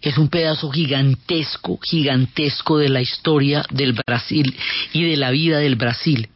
[0.02, 4.56] es un pedazo gigantesco, gigantesco de la historia del Brasil
[4.94, 6.30] y de la vida del Brasil.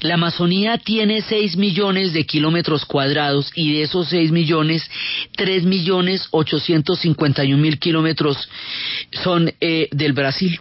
[0.00, 4.88] La Amazonía tiene 6 millones de kilómetros cuadrados y de esos 6 millones,
[5.36, 8.48] 3 millones 851 mil kilómetros
[9.12, 10.60] son eh, del Brasil.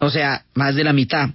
[0.00, 1.30] O sea, más de la mitad.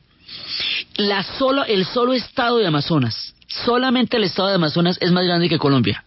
[0.97, 5.49] La solo, el solo estado de Amazonas, solamente el estado de Amazonas es más grande
[5.49, 6.03] que Colombia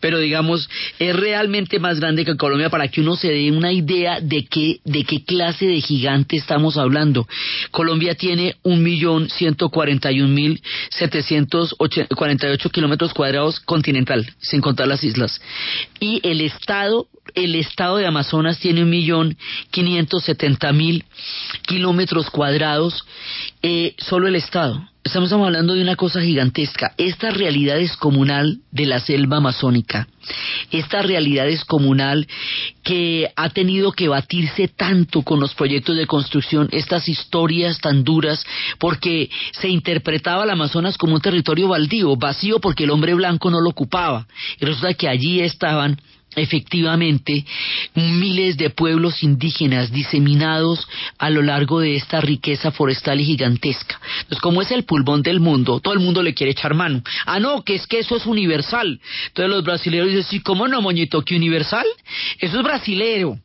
[0.00, 0.68] pero digamos
[0.98, 4.80] es realmente más grande que Colombia para que uno se dé una idea de qué
[4.84, 7.26] de qué clase de gigante estamos hablando.
[7.70, 11.74] Colombia tiene un millón ciento cuarenta y un mil setecientos
[12.16, 15.40] cuarenta y ocho kilómetros cuadrados continental, sin contar las islas,
[16.00, 19.36] y el estado el estado de Amazonas tiene un millón
[19.70, 21.04] quinientos setenta mil
[21.66, 23.04] kilómetros cuadrados,
[23.62, 24.88] eh, solo el estado.
[25.04, 26.94] Estamos hablando de una cosa gigantesca.
[26.96, 30.08] Esta realidad es comunal de la selva amazónica.
[30.70, 32.26] Esta realidad es comunal
[32.82, 38.46] que ha tenido que batirse tanto con los proyectos de construcción, estas historias tan duras,
[38.78, 43.60] porque se interpretaba el Amazonas como un territorio baldío, vacío porque el hombre blanco no
[43.60, 44.26] lo ocupaba.
[44.58, 46.00] Y resulta que allí estaban
[46.36, 47.44] efectivamente
[47.94, 50.86] miles de pueblos indígenas diseminados
[51.18, 54.00] a lo largo de esta riqueza forestal y gigantesca.
[54.20, 57.02] Entonces, como es el pulmón del mundo, todo el mundo le quiere echar mano.
[57.26, 59.00] Ah, no, que es que eso es universal.
[59.28, 61.22] Entonces los brasileños dicen, sí, ¿cómo no, moñito?
[61.22, 61.86] ¿Que universal?
[62.38, 63.38] Eso es brasilero.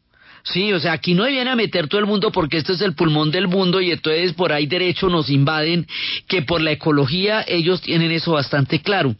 [0.43, 2.95] Sí, o sea, aquí no viene a meter todo el mundo porque este es el
[2.95, 5.85] pulmón del mundo y entonces por ahí derecho nos invaden,
[6.27, 9.15] que por la ecología ellos tienen eso bastante claro.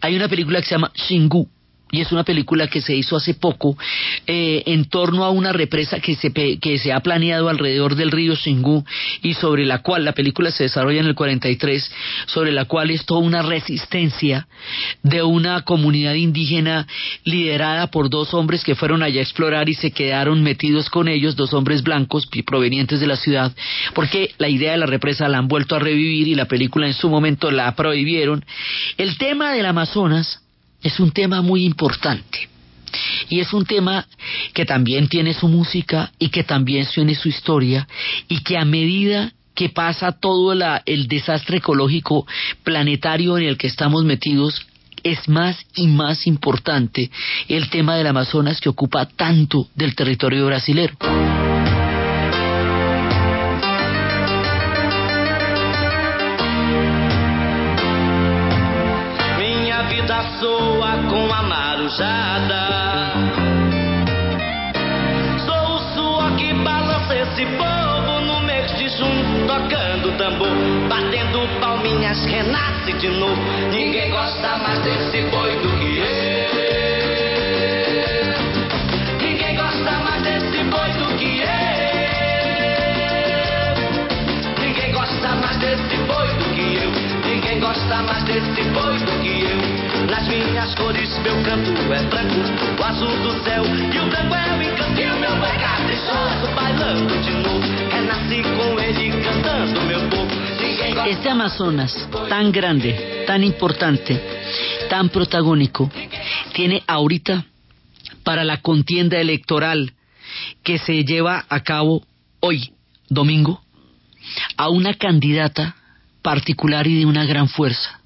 [0.00, 1.48] Hay una película que se llama Shingu,
[1.92, 3.78] y es una película que se hizo hace poco
[4.26, 8.34] eh, en torno a una represa que se, que se ha planeado alrededor del río
[8.34, 8.84] Xingu
[9.22, 11.92] y sobre la cual la película se desarrolla en el 43,
[12.26, 14.48] sobre la cual es toda una resistencia
[15.04, 16.88] de una comunidad indígena
[17.22, 21.36] liderada por dos hombres que fueron allá a explorar y se quedaron metidos con ellos,
[21.36, 23.52] dos hombres blancos provenientes de la ciudad,
[23.94, 26.94] porque la idea de la represa la han vuelto a revivir y la película en
[26.94, 28.44] su momento la prohibieron.
[28.98, 30.42] El tema del Amazonas
[30.86, 32.48] es un tema muy importante.
[33.28, 34.06] Y es un tema
[34.54, 37.86] que también tiene su música y que también tiene su historia
[38.28, 42.26] y que a medida que pasa todo el desastre ecológico
[42.62, 44.66] planetario en el que estamos metidos,
[45.02, 47.10] es más y más importante
[47.48, 50.96] el tema del Amazonas que ocupa tanto del territorio brasilero.
[62.00, 62.62] A marujada.
[65.44, 70.48] Sou o suor que balança esse povo no mês de junho, tocando tambor,
[70.88, 73.40] batendo palminhas, renasce de novo.
[73.70, 74.35] Ninguém gosta
[101.06, 104.20] Este Amazonas tan grande, tan importante,
[104.90, 105.90] tan protagónico,
[106.52, 107.44] tiene ahorita
[108.22, 109.92] para la contienda electoral
[110.62, 112.02] que se lleva a cabo
[112.40, 112.72] hoy,
[113.08, 113.62] domingo,
[114.56, 115.76] a una candidata
[116.22, 118.00] particular y de una gran fuerza.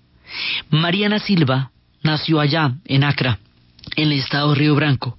[0.68, 1.70] Mariana Silva
[2.02, 3.38] nació allá, en Acra,
[4.02, 5.18] en el estado Río Branco.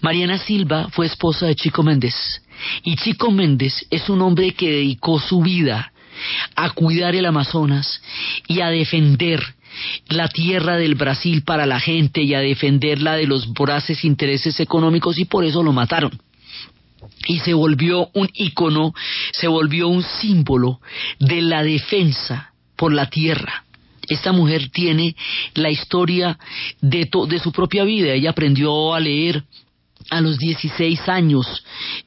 [0.00, 2.14] Mariana Silva fue esposa de Chico Méndez.
[2.82, 5.92] Y Chico Méndez es un hombre que dedicó su vida
[6.54, 8.00] a cuidar el Amazonas
[8.46, 9.42] y a defender
[10.08, 15.18] la tierra del Brasil para la gente y a defenderla de los voraces intereses económicos
[15.18, 16.12] y por eso lo mataron
[17.26, 18.94] y se volvió un ícono,
[19.32, 20.80] se volvió un símbolo
[21.18, 23.64] de la defensa por la tierra.
[24.08, 25.14] Esta mujer tiene
[25.54, 26.38] la historia
[26.80, 28.12] de, to- de su propia vida.
[28.12, 29.44] Ella aprendió a leer
[30.10, 31.46] a los 16 años.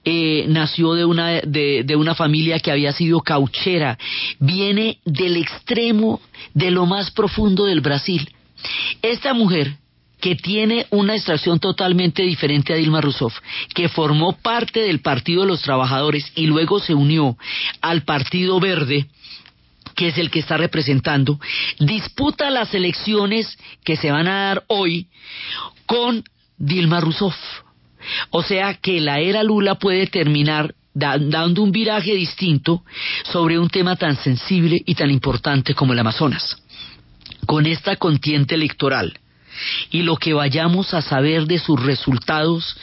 [0.04, 3.98] Eh, nació de una, de, de una familia que había sido cauchera.
[4.40, 6.20] Viene del extremo,
[6.54, 8.30] de lo más profundo del Brasil.
[9.02, 9.78] Esta mujer
[10.20, 13.34] que tiene una extracción totalmente diferente a Dilma Rousseff,
[13.74, 17.38] que formó parte del Partido de los Trabajadores y luego se unió
[17.82, 19.06] al Partido Verde,
[19.96, 21.40] que es el que está representando,
[21.80, 25.08] disputa las elecciones que se van a dar hoy
[25.86, 26.24] con
[26.58, 27.36] Dilma Rousseff.
[28.30, 32.84] O sea que la era Lula puede terminar da- dando un viraje distinto
[33.24, 36.62] sobre un tema tan sensible y tan importante como el Amazonas.
[37.46, 39.20] Con esta contienda electoral
[39.90, 42.76] y lo que vayamos a saber de sus resultados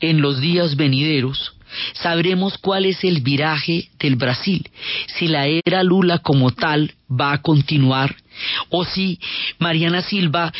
[0.00, 1.53] en los días venideros,
[1.94, 4.68] sabremos cuál es el viraje del Brasil,
[5.18, 8.16] si la era Lula como tal va a continuar
[8.70, 9.18] o si
[9.58, 10.52] Mariana Silva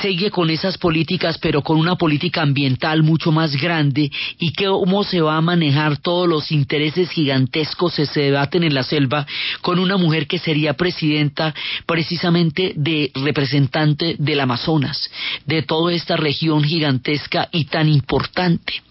[0.00, 5.20] sigue con esas políticas pero con una política ambiental mucho más grande y cómo se
[5.20, 9.26] va a manejar todos los intereses gigantescos que se debaten en la selva
[9.60, 11.54] con una mujer que sería presidenta
[11.86, 15.10] precisamente de representante del Amazonas,
[15.46, 18.82] de toda esta región gigantesca y tan importante.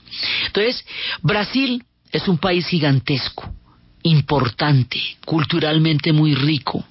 [0.47, 0.85] Entonces,
[1.21, 3.53] Brasil es un país gigantesco,
[4.03, 6.83] importante, culturalmente muy rico,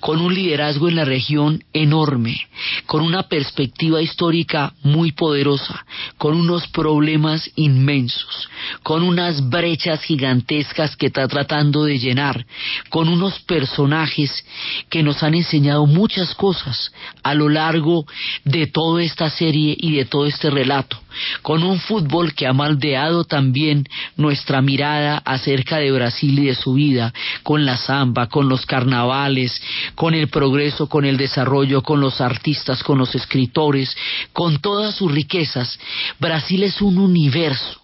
[0.00, 2.48] con un liderazgo en la región enorme,
[2.86, 5.84] con una perspectiva histórica muy poderosa,
[6.18, 8.48] con unos problemas inmensos,
[8.82, 12.46] con unas brechas gigantescas que está tratando de llenar,
[12.88, 14.44] con unos personajes
[14.90, 16.92] que nos han enseñado muchas cosas
[17.22, 18.06] a lo largo
[18.44, 20.98] de toda esta serie y de todo este relato,
[21.42, 23.86] con un fútbol que ha maldeado también
[24.16, 29.60] nuestra mirada acerca de Brasil y de su vida, con la samba, con los carnavales,
[29.94, 33.96] con el progreso, con el desarrollo, con los artistas, con los escritores,
[34.32, 35.78] con todas sus riquezas.
[36.18, 37.83] Brasil es un universo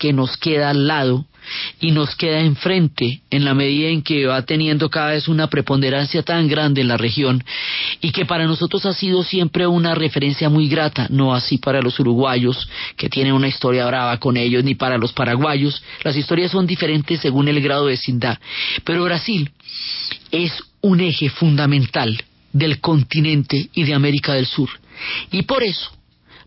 [0.00, 1.26] que nos queda al lado
[1.78, 6.22] y nos queda enfrente en la medida en que va teniendo cada vez una preponderancia
[6.22, 7.44] tan grande en la región
[8.00, 12.00] y que para nosotros ha sido siempre una referencia muy grata, no así para los
[12.00, 16.66] uruguayos que tienen una historia brava con ellos, ni para los paraguayos, las historias son
[16.66, 18.38] diferentes según el grado de vecindad,
[18.84, 19.50] pero Brasil
[20.30, 22.24] es un eje fundamental
[22.54, 24.70] del continente y de América del Sur.
[25.30, 25.90] Y por eso,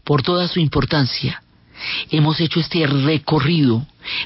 [0.04, 1.44] por toda su importancia,
[2.12, 3.86] hemos hecho este recorrido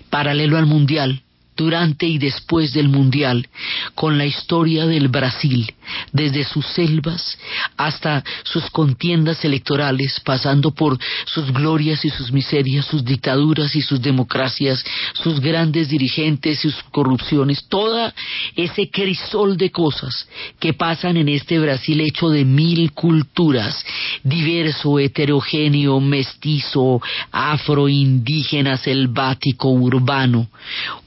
[0.09, 1.23] paralelo al Mundial,
[1.57, 3.47] durante y después del Mundial,
[3.95, 5.73] con la historia del Brasil,
[6.13, 7.37] desde sus selvas
[7.75, 14.01] hasta sus contiendas electorales, pasando por sus glorias y sus miserias, sus dictaduras y sus
[14.01, 14.83] democracias,
[15.13, 18.13] sus grandes dirigentes y sus corrupciones, todo
[18.55, 20.27] ese crisol de cosas
[20.59, 23.83] que pasan en este Brasil hecho de mil culturas,
[24.23, 27.01] diverso, heterogéneo, mestizo,
[27.31, 30.47] afro, indígena, selvático, urbano,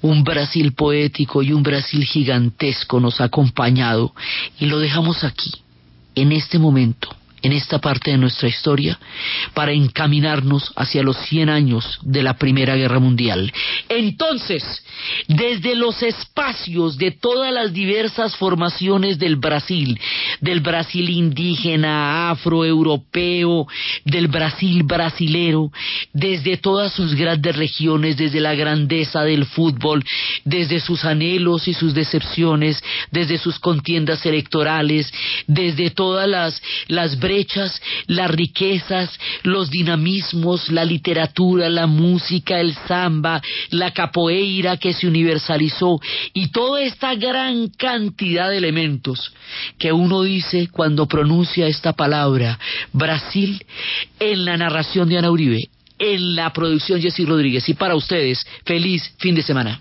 [0.03, 0.24] un
[0.74, 4.14] poético y un Brasil gigantesco nos ha acompañado
[4.59, 5.53] y lo dejamos aquí,
[6.14, 7.09] en este momento,
[7.43, 8.99] en esta parte de nuestra historia,
[9.55, 13.53] para encaminarnos hacia los 100 años de la Primera Guerra Mundial.
[13.88, 14.84] Entonces,
[15.28, 19.99] desde los espacios de todas las diversas formaciones del Brasil,
[20.41, 23.66] del Brasil indígena, afroeuropeo,
[24.05, 25.70] del Brasil brasilero,
[26.12, 30.05] desde todas sus grandes regiones, desde la grandeza del fútbol,
[30.45, 35.12] desde sus anhelos y sus decepciones, desde sus contiendas electorales,
[35.47, 43.41] desde todas las, las brechas, las riquezas, los dinamismos, la literatura, la música, el samba,
[43.70, 46.01] la capoeira que se universalizó
[46.33, 49.33] y toda esta gran cantidad de elementos
[49.78, 52.59] que uno dice cuando pronuncia esta palabra,
[52.93, 53.64] Brasil,
[54.18, 55.68] en la narración de Ana Uribe,
[56.01, 57.68] en la producción Jessy Rodríguez.
[57.68, 59.81] Y para ustedes, feliz fin de semana.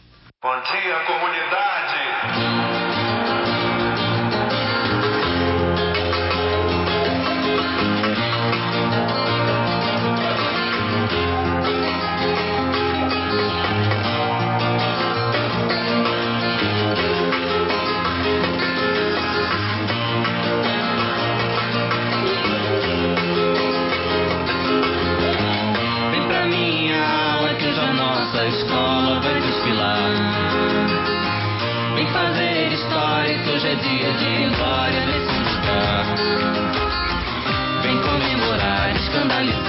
[39.29, 39.68] Comemorar,